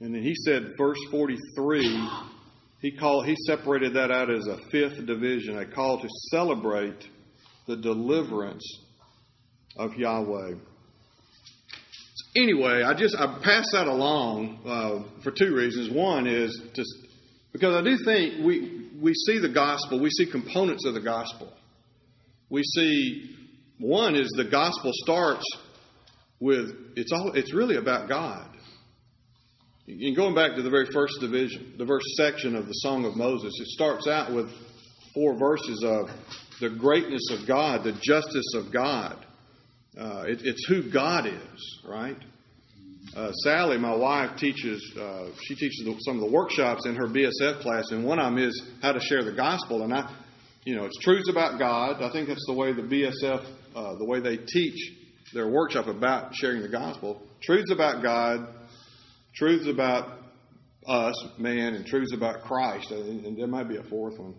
And 0.00 0.14
then 0.14 0.22
he 0.22 0.34
said, 0.34 0.74
verse 0.76 0.98
43, 1.10 2.37
he 2.80 2.92
called, 2.92 3.26
he 3.26 3.34
separated 3.46 3.94
that 3.94 4.10
out 4.10 4.30
as 4.30 4.46
a 4.46 4.58
fifth 4.70 5.04
division, 5.06 5.58
a 5.58 5.66
call 5.66 6.00
to 6.00 6.08
celebrate 6.30 7.04
the 7.66 7.76
deliverance 7.76 8.64
of 9.76 9.94
Yahweh 9.94 10.54
anyway, 12.36 12.82
I 12.82 12.94
just 12.94 13.16
I 13.16 13.38
pass 13.42 13.66
that 13.72 13.86
along 13.86 14.60
uh, 14.66 15.22
for 15.22 15.30
two 15.30 15.54
reasons. 15.54 15.90
One 15.90 16.26
is 16.26 16.60
just 16.74 16.90
because 17.52 17.74
I 17.74 17.82
do 17.82 17.96
think 18.04 18.44
we 18.44 18.90
we 19.00 19.14
see 19.14 19.38
the 19.38 19.48
gospel, 19.48 20.00
we 20.00 20.10
see 20.10 20.30
components 20.30 20.84
of 20.86 20.94
the 20.94 21.00
gospel. 21.00 21.52
We 22.50 22.62
see 22.62 23.36
one 23.78 24.14
is 24.16 24.32
the 24.36 24.44
gospel 24.44 24.90
starts 24.94 25.44
with 26.40 26.70
it's 26.96 27.12
all 27.12 27.32
it's 27.34 27.54
really 27.54 27.76
about 27.76 28.08
God. 28.08 28.48
And 29.88 30.14
going 30.14 30.34
back 30.34 30.54
to 30.54 30.62
the 30.62 30.68
very 30.68 30.86
first 30.92 31.14
division, 31.18 31.72
the 31.78 31.86
first 31.86 32.04
section 32.08 32.54
of 32.54 32.66
the 32.66 32.74
Song 32.74 33.06
of 33.06 33.16
Moses, 33.16 33.54
it 33.58 33.68
starts 33.68 34.06
out 34.06 34.34
with 34.34 34.50
four 35.14 35.34
verses 35.38 35.82
of 35.82 36.10
the 36.60 36.68
greatness 36.68 37.30
of 37.30 37.48
God, 37.48 37.84
the 37.84 37.98
justice 38.02 38.52
of 38.54 38.70
God, 38.70 39.24
uh, 39.98 40.24
it, 40.26 40.40
it's 40.42 40.66
who 40.68 40.92
God 40.92 41.26
is, 41.26 41.80
right? 41.88 42.18
Uh, 43.16 43.32
Sally, 43.32 43.78
my 43.78 43.96
wife, 43.96 44.36
teaches. 44.36 44.92
Uh, 44.94 45.30
she 45.42 45.54
teaches 45.54 45.82
the, 45.86 45.96
some 46.00 46.16
of 46.16 46.20
the 46.20 46.30
workshops 46.30 46.84
in 46.84 46.94
her 46.94 47.06
BSF 47.06 47.62
class, 47.62 47.90
and 47.90 48.04
one 48.04 48.18
of 48.18 48.26
them 48.26 48.38
is 48.38 48.62
how 48.82 48.92
to 48.92 49.00
share 49.00 49.24
the 49.24 49.32
gospel. 49.32 49.84
And 49.84 49.94
I, 49.94 50.14
you 50.64 50.76
know, 50.76 50.84
it's 50.84 50.98
truths 50.98 51.30
about 51.30 51.58
God. 51.58 52.02
I 52.02 52.12
think 52.12 52.28
that's 52.28 52.44
the 52.46 52.52
way 52.52 52.74
the 52.74 52.82
BSF, 52.82 53.42
uh, 53.74 53.96
the 53.96 54.04
way 54.04 54.20
they 54.20 54.36
teach 54.36 54.92
their 55.32 55.48
workshop 55.48 55.86
about 55.86 56.34
sharing 56.34 56.60
the 56.60 56.68
gospel. 56.68 57.22
Truths 57.42 57.70
about 57.72 58.02
God, 58.02 58.46
truths 59.38 59.68
about 59.68 60.18
us, 60.86 61.14
man, 61.38 61.74
and 61.74 61.86
truths 61.86 62.12
about 62.14 62.42
Christ. 62.42 62.90
And, 62.90 63.38
there 63.38 63.46
might 63.46 63.68
be 63.68 63.76
a 63.76 63.82
fourth 63.84 64.18
one. 64.18 64.34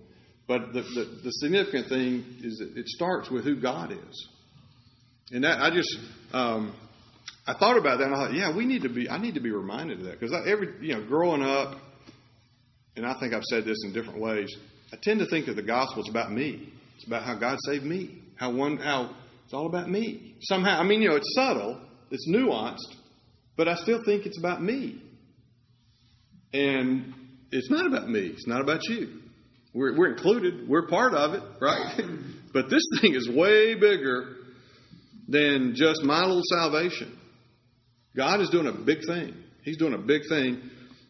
But 0.47 0.73
the, 0.73 0.81
the, 0.81 1.19
the 1.23 1.31
significant 1.31 1.89
thing 1.89 2.25
is 2.41 2.57
that 2.57 2.75
it 2.75 2.87
starts 2.87 3.29
with 3.29 3.43
who 3.43 3.61
God 3.61 3.91
is. 3.91 4.27
And 5.31 5.43
that 5.43 5.61
I 5.61 5.69
just 5.69 5.95
um, 6.33 6.75
I 7.45 7.53
thought 7.53 7.77
about 7.77 7.99
that 7.99 8.05
and 8.05 8.15
I 8.15 8.17
thought, 8.17 8.33
yeah, 8.33 8.55
we 8.55 8.65
need 8.65 8.81
to 8.81 8.89
be. 8.89 9.09
I 9.09 9.19
need 9.19 9.35
to 9.35 9.41
be 9.41 9.51
reminded 9.51 9.99
of 9.99 10.05
that 10.05 10.19
because 10.19 10.35
every 10.47 10.73
you 10.81 10.95
know, 10.95 11.05
growing 11.05 11.43
up, 11.43 11.77
and 12.95 13.05
I 13.05 13.19
think 13.19 13.33
I've 13.33 13.43
said 13.43 13.63
this 13.65 13.77
in 13.85 13.93
different 13.93 14.19
ways. 14.19 14.55
I 14.91 14.97
tend 15.01 15.19
to 15.19 15.27
think 15.27 15.45
that 15.45 15.55
the 15.55 15.63
gospel 15.63 16.01
is 16.01 16.09
about 16.09 16.31
me. 16.31 16.73
It's 16.95 17.05
about 17.05 17.23
how 17.23 17.35
God 17.35 17.57
saved 17.65 17.85
me. 17.85 18.19
How 18.35 18.51
one 18.51 18.77
how 18.77 19.15
it's 19.45 19.53
all 19.53 19.67
about 19.67 19.89
me. 19.89 20.35
Somehow, 20.41 20.79
I 20.79 20.83
mean, 20.83 21.01
you 21.01 21.09
know, 21.09 21.15
it's 21.15 21.33
subtle, 21.35 21.81
it's 22.11 22.27
nuanced, 22.29 22.95
but 23.59 23.67
I 23.67 23.75
still 23.75 24.01
think 24.05 24.25
it's 24.25 24.39
about 24.39 24.63
me. 24.63 25.01
And 26.53 27.13
it's 27.51 27.69
not 27.69 27.85
about 27.85 28.07
me. 28.07 28.21
It's 28.21 28.47
not 28.47 28.61
about 28.61 28.79
you. 28.87 29.19
We're, 29.73 29.97
we're 29.97 30.13
included. 30.13 30.65
We're 30.69 30.87
part 30.87 31.13
of 31.13 31.33
it, 31.33 31.43
right? 31.59 31.99
but 32.53 32.69
this 32.69 32.83
thing 33.01 33.15
is 33.15 33.27
way 33.29 33.75
bigger 33.75 34.37
than 35.27 35.73
just 35.75 36.03
my 36.03 36.21
little 36.21 36.41
salvation. 36.57 37.19
God 38.15 38.39
is 38.39 38.49
doing 38.49 38.67
a 38.67 38.71
big 38.71 38.99
thing. 39.05 39.35
He's 39.65 39.75
doing 39.75 39.93
a 39.93 39.97
big 39.97 40.21
thing. 40.29 40.61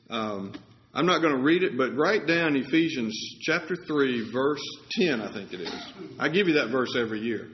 Um, 0.09 0.55
I'm 0.91 1.05
not 1.05 1.21
going 1.21 1.35
to 1.35 1.43
read 1.43 1.61
it, 1.61 1.77
but 1.77 1.95
write 1.95 2.25
down 2.25 2.55
Ephesians 2.55 3.15
chapter 3.41 3.75
3, 3.75 4.31
verse 4.33 4.63
10, 4.93 5.21
I 5.21 5.31
think 5.31 5.53
it 5.53 5.61
is. 5.61 5.93
I 6.17 6.29
give 6.29 6.47
you 6.47 6.55
that 6.55 6.71
verse 6.71 6.95
every 6.97 7.19
year. 7.19 7.47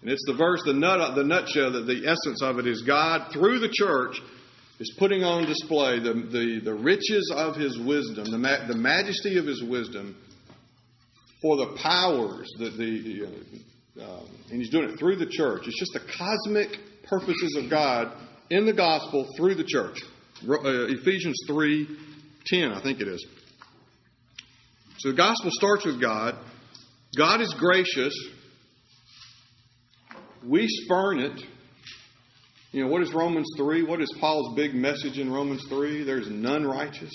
And 0.00 0.10
it's 0.10 0.24
the 0.26 0.34
verse, 0.34 0.62
the, 0.64 0.74
nut, 0.74 1.16
the 1.16 1.24
nutshell, 1.24 1.72
that 1.72 1.86
the 1.86 2.06
essence 2.06 2.42
of 2.42 2.58
it 2.58 2.66
is 2.66 2.82
God, 2.82 3.32
through 3.32 3.58
the 3.58 3.70
church, 3.72 4.20
is 4.78 4.94
putting 4.98 5.24
on 5.24 5.44
display 5.44 5.98
the, 5.98 6.12
the, 6.14 6.60
the 6.64 6.74
riches 6.74 7.32
of 7.34 7.56
his 7.56 7.78
wisdom, 7.78 8.30
the, 8.30 8.38
ma- 8.38 8.66
the 8.68 8.76
majesty 8.76 9.38
of 9.38 9.46
his 9.46 9.62
wisdom 9.62 10.16
for 11.42 11.56
the 11.56 11.76
powers, 11.82 12.48
the, 12.58 12.70
the, 12.70 14.02
uh, 14.02 14.22
and 14.50 14.60
he's 14.60 14.70
doing 14.70 14.90
it 14.90 14.98
through 14.98 15.16
the 15.16 15.26
church. 15.26 15.62
It's 15.66 15.78
just 15.78 15.92
the 15.92 16.12
cosmic 16.16 16.78
purposes 17.08 17.58
of 17.58 17.68
God 17.70 18.12
in 18.50 18.66
the 18.66 18.72
gospel 18.72 19.28
through 19.36 19.56
the 19.56 19.64
church. 19.64 19.98
Uh, 20.48 20.86
Ephesians 20.88 21.40
3 21.48 21.88
10, 22.46 22.72
I 22.72 22.80
think 22.82 23.00
it 23.00 23.08
is. 23.08 23.26
So 24.98 25.10
the 25.10 25.16
gospel 25.16 25.50
starts 25.52 25.84
with 25.84 26.00
God. 26.00 26.36
God 27.16 27.40
is 27.40 27.54
gracious. 27.58 28.14
We 30.46 30.66
spurn 30.68 31.20
it. 31.20 31.40
You 32.72 32.84
know, 32.84 32.90
what 32.90 33.02
is 33.02 33.12
Romans 33.12 33.48
3? 33.56 33.84
What 33.84 34.00
is 34.00 34.14
Paul's 34.20 34.54
big 34.54 34.74
message 34.74 35.18
in 35.18 35.30
Romans 35.30 35.64
3? 35.68 36.04
There's 36.04 36.28
none 36.28 36.66
righteous. 36.66 37.12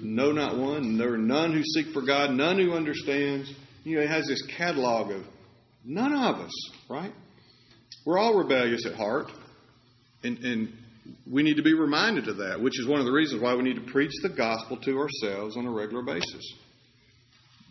No, 0.00 0.32
not 0.32 0.56
one. 0.56 0.96
There 0.96 1.14
are 1.14 1.18
none 1.18 1.52
who 1.52 1.62
seek 1.62 1.92
for 1.92 2.02
God, 2.02 2.30
none 2.30 2.58
who 2.58 2.72
understands. 2.72 3.52
You 3.82 3.96
know, 3.96 4.02
he 4.02 4.08
has 4.08 4.26
this 4.26 4.42
catalog 4.56 5.10
of 5.10 5.24
none 5.84 6.14
of 6.14 6.36
us, 6.36 6.70
right? 6.88 7.12
We're 8.06 8.18
all 8.18 8.38
rebellious 8.38 8.86
at 8.86 8.94
heart. 8.94 9.30
And, 10.22 10.38
and 10.38 10.72
we 11.30 11.42
need 11.42 11.56
to 11.56 11.62
be 11.62 11.74
reminded 11.74 12.28
of 12.28 12.38
that, 12.38 12.60
which 12.60 12.78
is 12.78 12.86
one 12.86 13.00
of 13.00 13.06
the 13.06 13.12
reasons 13.12 13.42
why 13.42 13.54
we 13.54 13.62
need 13.62 13.76
to 13.76 13.92
preach 13.92 14.12
the 14.22 14.30
gospel 14.30 14.78
to 14.78 14.98
ourselves 14.98 15.56
on 15.56 15.66
a 15.66 15.70
regular 15.70 16.02
basis. 16.02 16.54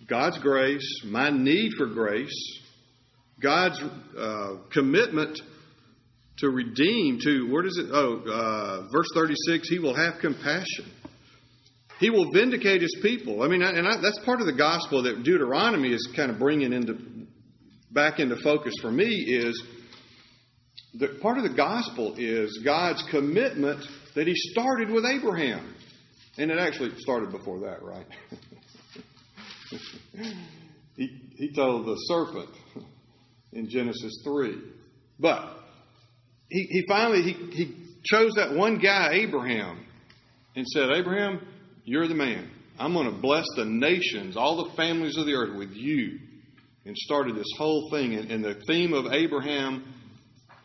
God's 0.07 0.37
grace, 0.39 1.01
my 1.05 1.29
need 1.29 1.71
for 1.77 1.87
grace, 1.87 2.59
God's 3.41 3.81
uh, 4.17 4.55
commitment 4.71 5.39
to 6.37 6.49
redeem, 6.49 7.19
to, 7.21 7.51
where 7.51 7.63
does 7.63 7.77
it, 7.77 7.87
oh, 7.91 8.23
uh, 8.27 8.91
verse 8.91 9.07
36, 9.13 9.69
He 9.69 9.79
will 9.79 9.95
have 9.95 10.19
compassion. 10.19 10.91
He 11.99 12.09
will 12.09 12.31
vindicate 12.31 12.81
His 12.81 12.95
people. 13.01 13.43
I 13.43 13.47
mean, 13.47 13.61
and 13.61 13.87
I, 13.87 14.01
that's 14.01 14.19
part 14.25 14.41
of 14.41 14.47
the 14.47 14.53
gospel 14.53 15.03
that 15.03 15.23
Deuteronomy 15.23 15.93
is 15.93 16.11
kind 16.15 16.31
of 16.31 16.39
bringing 16.39 16.73
into, 16.73 16.97
back 17.91 18.19
into 18.19 18.35
focus 18.43 18.73
for 18.81 18.91
me 18.91 19.05
is 19.05 19.61
that 20.95 21.21
part 21.21 21.37
of 21.37 21.43
the 21.43 21.55
gospel 21.55 22.15
is 22.17 22.59
God's 22.63 23.03
commitment 23.11 23.85
that 24.15 24.27
He 24.27 24.33
started 24.35 24.89
with 24.89 25.05
Abraham. 25.05 25.75
And 26.37 26.49
it 26.49 26.57
actually 26.57 26.89
started 26.97 27.31
before 27.31 27.59
that, 27.59 27.83
right? 27.83 28.07
he, 30.95 31.21
he 31.35 31.53
told 31.53 31.85
the 31.85 31.95
serpent 32.07 32.49
in 33.55 33.69
Genesis 33.69 34.21
3. 34.23 34.61
But 35.19 35.57
he, 36.49 36.67
he 36.69 36.85
finally 36.87 37.21
he, 37.21 37.33
he 37.51 37.75
chose 38.03 38.33
that 38.35 38.53
one 38.53 38.79
guy, 38.79 39.11
Abraham, 39.13 39.85
and 40.55 40.67
said, 40.67 40.89
Abraham, 40.91 41.45
you're 41.85 42.07
the 42.07 42.15
man. 42.15 42.49
I'm 42.79 42.93
going 42.93 43.13
to 43.13 43.21
bless 43.21 43.45
the 43.55 43.65
nations, 43.65 44.35
all 44.35 44.65
the 44.65 44.75
families 44.75 45.17
of 45.17 45.25
the 45.25 45.33
earth 45.33 45.57
with 45.57 45.71
you. 45.71 46.19
And 46.85 46.97
started 46.97 47.35
this 47.37 47.47
whole 47.57 47.89
thing. 47.91 48.13
And, 48.15 48.29
and 48.29 48.43
the 48.43 48.61
theme 48.67 48.93
of 48.93 49.13
Abraham 49.13 49.93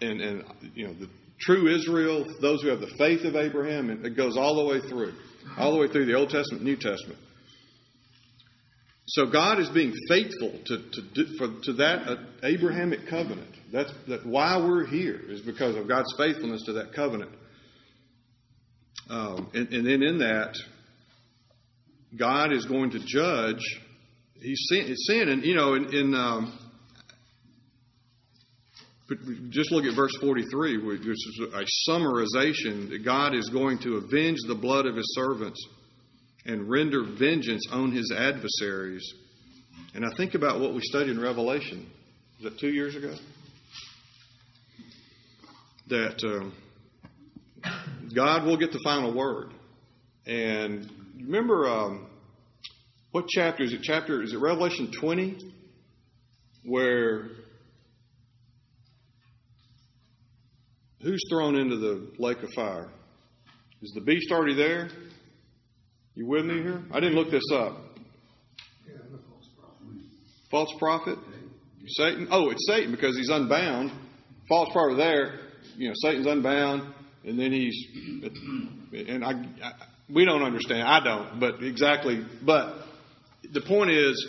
and, 0.00 0.20
and 0.20 0.44
you 0.74 0.86
know 0.86 0.94
the 0.94 1.08
true 1.40 1.74
Israel, 1.74 2.26
those 2.40 2.62
who 2.62 2.68
have 2.68 2.80
the 2.80 2.92
faith 2.98 3.24
of 3.24 3.36
Abraham, 3.36 3.90
and 3.90 4.04
it 4.04 4.16
goes 4.16 4.36
all 4.36 4.56
the 4.56 4.64
way 4.64 4.80
through, 4.88 5.12
all 5.56 5.72
the 5.72 5.78
way 5.78 5.88
through 5.88 6.06
the 6.06 6.14
Old 6.14 6.30
Testament, 6.30 6.64
New 6.64 6.76
Testament. 6.76 7.18
So 9.08 9.24
God 9.26 9.58
is 9.58 9.70
being 9.70 9.94
faithful 10.06 10.52
to 10.66 10.76
to, 11.14 11.36
for, 11.38 11.48
to 11.64 11.72
that 11.74 12.08
uh, 12.08 12.16
Abrahamic 12.42 13.08
covenant. 13.08 13.54
That's 13.72 13.90
that 14.06 14.26
why 14.26 14.58
we're 14.58 14.86
here 14.86 15.18
is 15.28 15.40
because 15.40 15.76
of 15.76 15.88
God's 15.88 16.12
faithfulness 16.18 16.64
to 16.64 16.74
that 16.74 16.92
covenant. 16.92 17.30
Um, 19.08 19.50
and, 19.54 19.68
and, 19.72 19.86
then 19.86 20.02
in 20.02 20.18
that, 20.18 20.54
God 22.18 22.52
is 22.52 22.66
going 22.66 22.90
to 22.90 22.98
judge. 22.98 23.62
He's 24.42 24.60
sin, 24.68 24.94
sin 24.94 25.28
and 25.30 25.42
you 25.42 25.54
know 25.54 25.72
in, 25.72 25.94
in 25.94 26.14
um, 26.14 26.58
just 29.48 29.72
look 29.72 29.86
at 29.86 29.96
verse 29.96 30.12
43, 30.20 30.84
which 30.86 31.00
is 31.00 31.40
a 31.54 31.90
summarization 31.90 32.90
that 32.90 33.02
God 33.06 33.34
is 33.34 33.48
going 33.48 33.78
to 33.78 33.96
avenge 33.96 34.36
the 34.46 34.54
blood 34.54 34.84
of 34.84 34.96
his 34.96 35.14
servants 35.14 35.66
and 36.46 36.68
render 36.68 37.02
vengeance 37.02 37.66
on 37.70 37.92
his 37.92 38.12
adversaries. 38.16 39.04
And 39.94 40.04
I 40.04 40.08
think 40.16 40.34
about 40.34 40.60
what 40.60 40.74
we 40.74 40.80
studied 40.82 41.10
in 41.10 41.20
Revelation. 41.20 41.90
Was 42.42 42.52
that 42.52 42.60
two 42.60 42.70
years 42.70 42.96
ago? 42.96 43.14
That 45.88 46.22
um, 46.24 46.52
God 48.14 48.44
will 48.44 48.56
get 48.56 48.72
the 48.72 48.80
final 48.84 49.14
word. 49.14 49.52
And 50.26 50.90
remember, 51.16 51.68
um, 51.68 52.06
what 53.12 53.26
chapter 53.28 53.62
is 53.62 53.72
it? 53.72 53.80
Chapter 53.82 54.22
is 54.22 54.32
it 54.32 54.38
Revelation 54.38 54.92
20, 55.00 55.52
where 56.64 57.30
Who's 61.02 61.20
thrown 61.30 61.56
into 61.56 61.76
the 61.76 62.10
lake 62.18 62.42
of 62.42 62.50
fire? 62.54 62.88
Is 63.82 63.92
the 63.94 64.00
beast 64.00 64.32
already 64.32 64.56
there? 64.56 64.88
You 66.18 66.26
with 66.26 66.46
me 66.46 66.54
here? 66.54 66.82
I 66.90 66.98
didn't 66.98 67.14
look 67.14 67.30
this 67.30 67.44
up. 67.52 67.76
false 70.50 70.74
prophet. 70.76 71.16
Satan. 71.86 72.26
Oh, 72.32 72.50
it's 72.50 72.66
Satan 72.66 72.90
because 72.90 73.16
he's 73.16 73.28
unbound. 73.28 73.92
False 74.48 74.68
prophet 74.72 74.96
there. 74.96 75.38
You 75.76 75.86
know, 75.86 75.94
Satan's 76.02 76.26
unbound, 76.26 76.92
and 77.24 77.38
then 77.38 77.52
he's. 77.52 77.86
And 79.08 79.24
I, 79.24 79.30
I, 79.30 79.72
we 80.12 80.24
don't 80.24 80.42
understand. 80.42 80.88
I 80.88 80.98
don't, 81.04 81.38
but 81.38 81.62
exactly. 81.62 82.26
But 82.44 82.74
the 83.52 83.60
point 83.60 83.90
is, 83.90 84.28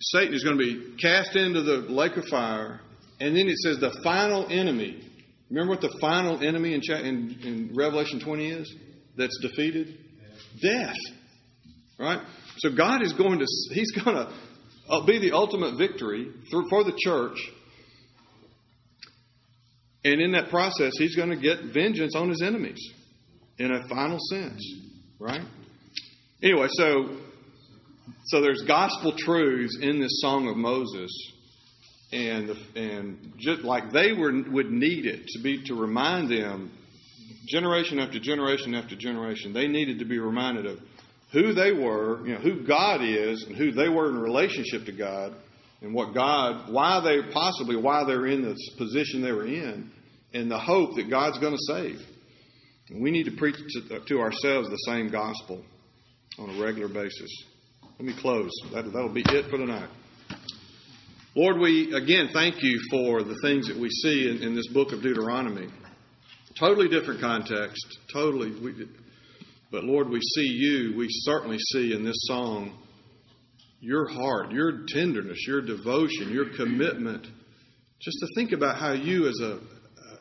Satan 0.00 0.34
is 0.34 0.42
going 0.42 0.58
to 0.58 0.64
be 0.64 0.96
cast 1.00 1.36
into 1.36 1.62
the 1.62 1.76
lake 1.92 2.16
of 2.16 2.24
fire 2.24 2.80
and 3.20 3.36
then 3.36 3.46
it 3.46 3.56
says 3.58 3.78
the 3.78 3.96
final 4.02 4.48
enemy. 4.50 5.00
Remember 5.48 5.74
what 5.74 5.80
the 5.80 5.96
final 6.00 6.44
enemy 6.44 6.74
in, 6.74 6.82
in, 6.90 7.38
in 7.44 7.70
Revelation 7.72 8.18
20 8.18 8.50
is? 8.50 8.74
That's 9.16 9.38
defeated? 9.40 9.96
Death. 10.60 10.96
Right? 11.98 12.20
So 12.58 12.70
God 12.74 13.02
is 13.02 13.12
going 13.12 13.38
to, 13.38 13.46
He's 13.72 13.90
going 14.04 14.16
to 14.16 14.32
uh, 14.88 15.04
be 15.04 15.18
the 15.18 15.32
ultimate 15.32 15.76
victory 15.76 16.28
for 16.50 16.84
the 16.84 16.96
church. 16.96 17.38
And 20.04 20.20
in 20.20 20.32
that 20.32 20.48
process, 20.50 20.92
He's 20.98 21.16
going 21.16 21.30
to 21.30 21.36
get 21.36 21.72
vengeance 21.74 22.14
on 22.14 22.28
His 22.28 22.42
enemies 22.42 22.80
in 23.58 23.72
a 23.72 23.86
final 23.88 24.18
sense. 24.30 24.64
Right? 25.18 25.42
Anyway, 26.42 26.68
so 26.70 27.16
so 28.26 28.40
there's 28.40 28.62
gospel 28.62 29.14
truths 29.16 29.78
in 29.80 30.00
this 30.00 30.20
song 30.20 30.48
of 30.48 30.56
Moses 30.56 31.10
and 32.12 32.50
and 32.74 33.32
just 33.38 33.62
like 33.62 33.92
they 33.92 34.12
were 34.12 34.32
would 34.50 34.70
need 34.70 35.06
it 35.06 35.26
to 35.26 35.42
be 35.42 35.64
to 35.64 35.74
remind 35.74 36.30
them 36.30 36.70
generation 37.48 37.98
after 37.98 38.18
generation 38.18 38.74
after 38.74 38.96
generation 38.96 39.52
they 39.52 39.66
needed 39.66 39.98
to 39.98 40.04
be 40.04 40.18
reminded 40.18 40.66
of 40.66 40.78
who 41.32 41.52
they 41.52 41.72
were 41.72 42.26
you 42.26 42.34
know 42.34 42.40
who 42.40 42.66
God 42.66 43.02
is 43.02 43.44
and 43.46 43.56
who 43.56 43.72
they 43.72 43.88
were 43.88 44.08
in 44.08 44.18
relationship 44.18 44.84
to 44.86 44.92
God 44.92 45.34
and 45.80 45.94
what 45.94 46.14
God 46.14 46.72
why 46.72 47.00
they 47.00 47.32
possibly 47.32 47.76
why 47.76 48.04
they're 48.04 48.26
in 48.26 48.42
this 48.42 48.70
position 48.76 49.22
they 49.22 49.32
were 49.32 49.46
in 49.46 49.90
and 50.34 50.50
the 50.50 50.58
hope 50.58 50.96
that 50.96 51.08
God's 51.08 51.38
going 51.38 51.54
to 51.54 51.74
save. 51.74 52.00
And 52.90 53.02
we 53.02 53.10
need 53.10 53.24
to 53.24 53.36
preach 53.36 53.56
to, 53.56 54.00
to 54.00 54.20
ourselves 54.20 54.68
the 54.68 54.76
same 54.86 55.10
gospel 55.10 55.62
on 56.38 56.50
a 56.50 56.62
regular 56.62 56.88
basis. 56.88 57.44
Let 57.98 58.06
me 58.06 58.14
close. 58.20 58.50
That, 58.72 58.84
that'll 58.84 59.12
be 59.12 59.24
it 59.26 59.50
for 59.50 59.58
tonight. 59.58 59.88
Lord, 61.34 61.58
we 61.58 61.94
again 61.94 62.30
thank 62.32 62.62
you 62.62 62.80
for 62.90 63.22
the 63.22 63.36
things 63.42 63.68
that 63.68 63.78
we 63.78 63.88
see 63.90 64.28
in, 64.28 64.42
in 64.42 64.54
this 64.54 64.68
book 64.68 64.92
of 64.92 65.02
Deuteronomy. 65.02 65.68
Totally 66.58 66.88
different 66.88 67.20
context, 67.20 67.98
totally. 68.12 68.50
We, 68.50 68.88
but 69.70 69.84
Lord, 69.84 70.08
we 70.08 70.20
see 70.20 70.46
you, 70.46 70.96
we 70.96 71.06
certainly 71.08 71.58
see 71.58 71.94
in 71.94 72.04
this 72.04 72.16
song 72.22 72.76
your 73.80 74.08
heart, 74.08 74.50
your 74.50 74.84
tenderness, 74.88 75.38
your 75.46 75.60
devotion, 75.60 76.30
your 76.32 76.56
commitment. 76.56 77.26
Just 78.00 78.18
to 78.20 78.26
think 78.34 78.50
about 78.52 78.76
how 78.76 78.92
you, 78.92 79.28
as 79.28 79.40
a 79.40 79.60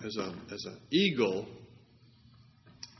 as 0.06 0.17
a 0.17 0.36
as 0.54 0.65
an 0.65 0.80
eagle, 0.91 1.47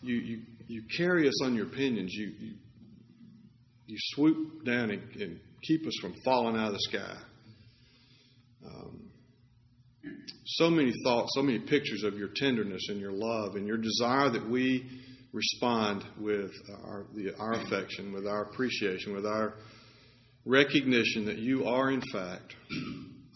you 0.02 0.16
you, 0.16 0.42
you 0.68 0.84
carry 0.98 1.28
us 1.28 1.44
on 1.44 1.54
your 1.54 1.68
pinions. 1.68 2.12
You 2.14 2.32
you, 2.40 2.54
you 3.86 3.98
swoop 4.16 4.66
down 4.66 4.90
and, 4.90 5.02
and 5.22 5.40
keep 5.62 5.86
us 5.86 5.94
from 6.02 6.16
falling 6.26 6.56
out 6.56 6.68
of 6.68 6.74
the 6.74 6.80
sky. 6.80 7.18
So 10.46 10.70
many 10.70 10.94
thoughts, 11.04 11.32
so 11.36 11.42
many 11.42 11.60
pictures 11.60 12.04
of 12.04 12.18
your 12.18 12.30
tenderness 12.36 12.88
and 12.90 13.00
your 13.00 13.12
love 13.12 13.56
and 13.56 13.68
your 13.68 13.78
desire 13.78 14.30
that 14.30 14.50
we 14.50 14.86
respond 15.34 16.04
with 16.20 16.52
our, 16.84 17.06
the, 17.14 17.36
our 17.40 17.54
affection, 17.54 18.14
with 18.14 18.26
our 18.26 18.44
appreciation, 18.44 19.14
with 19.14 19.26
our 19.26 19.56
recognition 20.46 21.26
that 21.26 21.38
you 21.38 21.66
are, 21.66 21.92
in 21.92 22.02
fact, 22.12 22.56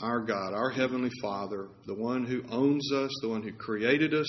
our 0.01 0.21
God, 0.21 0.53
our 0.53 0.71
Heavenly 0.71 1.11
Father, 1.21 1.67
the 1.85 1.95
one 1.95 2.25
who 2.25 2.43
owns 2.49 2.91
us, 2.93 3.11
the 3.21 3.29
one 3.29 3.43
who 3.43 3.51
created 3.51 4.13
us, 4.13 4.27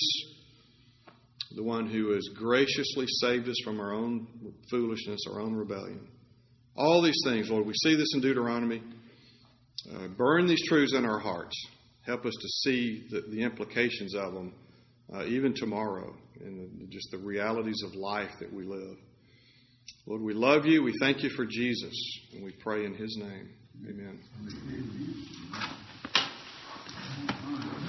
the 1.55 1.63
one 1.63 1.87
who 1.87 2.13
has 2.13 2.27
graciously 2.35 3.05
saved 3.07 3.47
us 3.47 3.55
from 3.63 3.79
our 3.79 3.93
own 3.93 4.27
foolishness, 4.69 5.21
our 5.31 5.39
own 5.39 5.53
rebellion. 5.53 6.07
All 6.75 7.01
these 7.01 7.21
things, 7.25 7.49
Lord, 7.49 7.65
we 7.65 7.73
see 7.83 7.95
this 7.95 8.13
in 8.15 8.21
Deuteronomy. 8.21 8.81
Uh, 9.91 10.07
burn 10.07 10.47
these 10.47 10.65
truths 10.67 10.93
in 10.95 11.05
our 11.05 11.19
hearts 11.19 11.55
help 12.05 12.25
us 12.25 12.33
to 12.33 12.47
see 12.47 13.07
the, 13.09 13.21
the 13.29 13.41
implications 13.41 14.15
of 14.15 14.33
them, 14.33 14.53
uh, 15.13 15.25
even 15.25 15.53
tomorrow, 15.53 16.13
and 16.41 16.89
just 16.89 17.11
the 17.11 17.17
realities 17.17 17.81
of 17.85 17.95
life 17.95 18.31
that 18.39 18.51
we 18.51 18.63
live. 18.63 18.97
Lord, 20.05 20.21
we 20.21 20.33
love 20.33 20.65
you. 20.65 20.83
We 20.83 20.93
thank 20.99 21.23
you 21.23 21.29
for 21.29 21.45
Jesus, 21.45 21.93
and 22.33 22.43
we 22.43 22.51
pray 22.51 22.85
in 22.85 22.93
his 22.93 23.17
name. 23.17 23.49
Amen. 23.87 24.19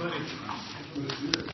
Amen. 0.00 1.50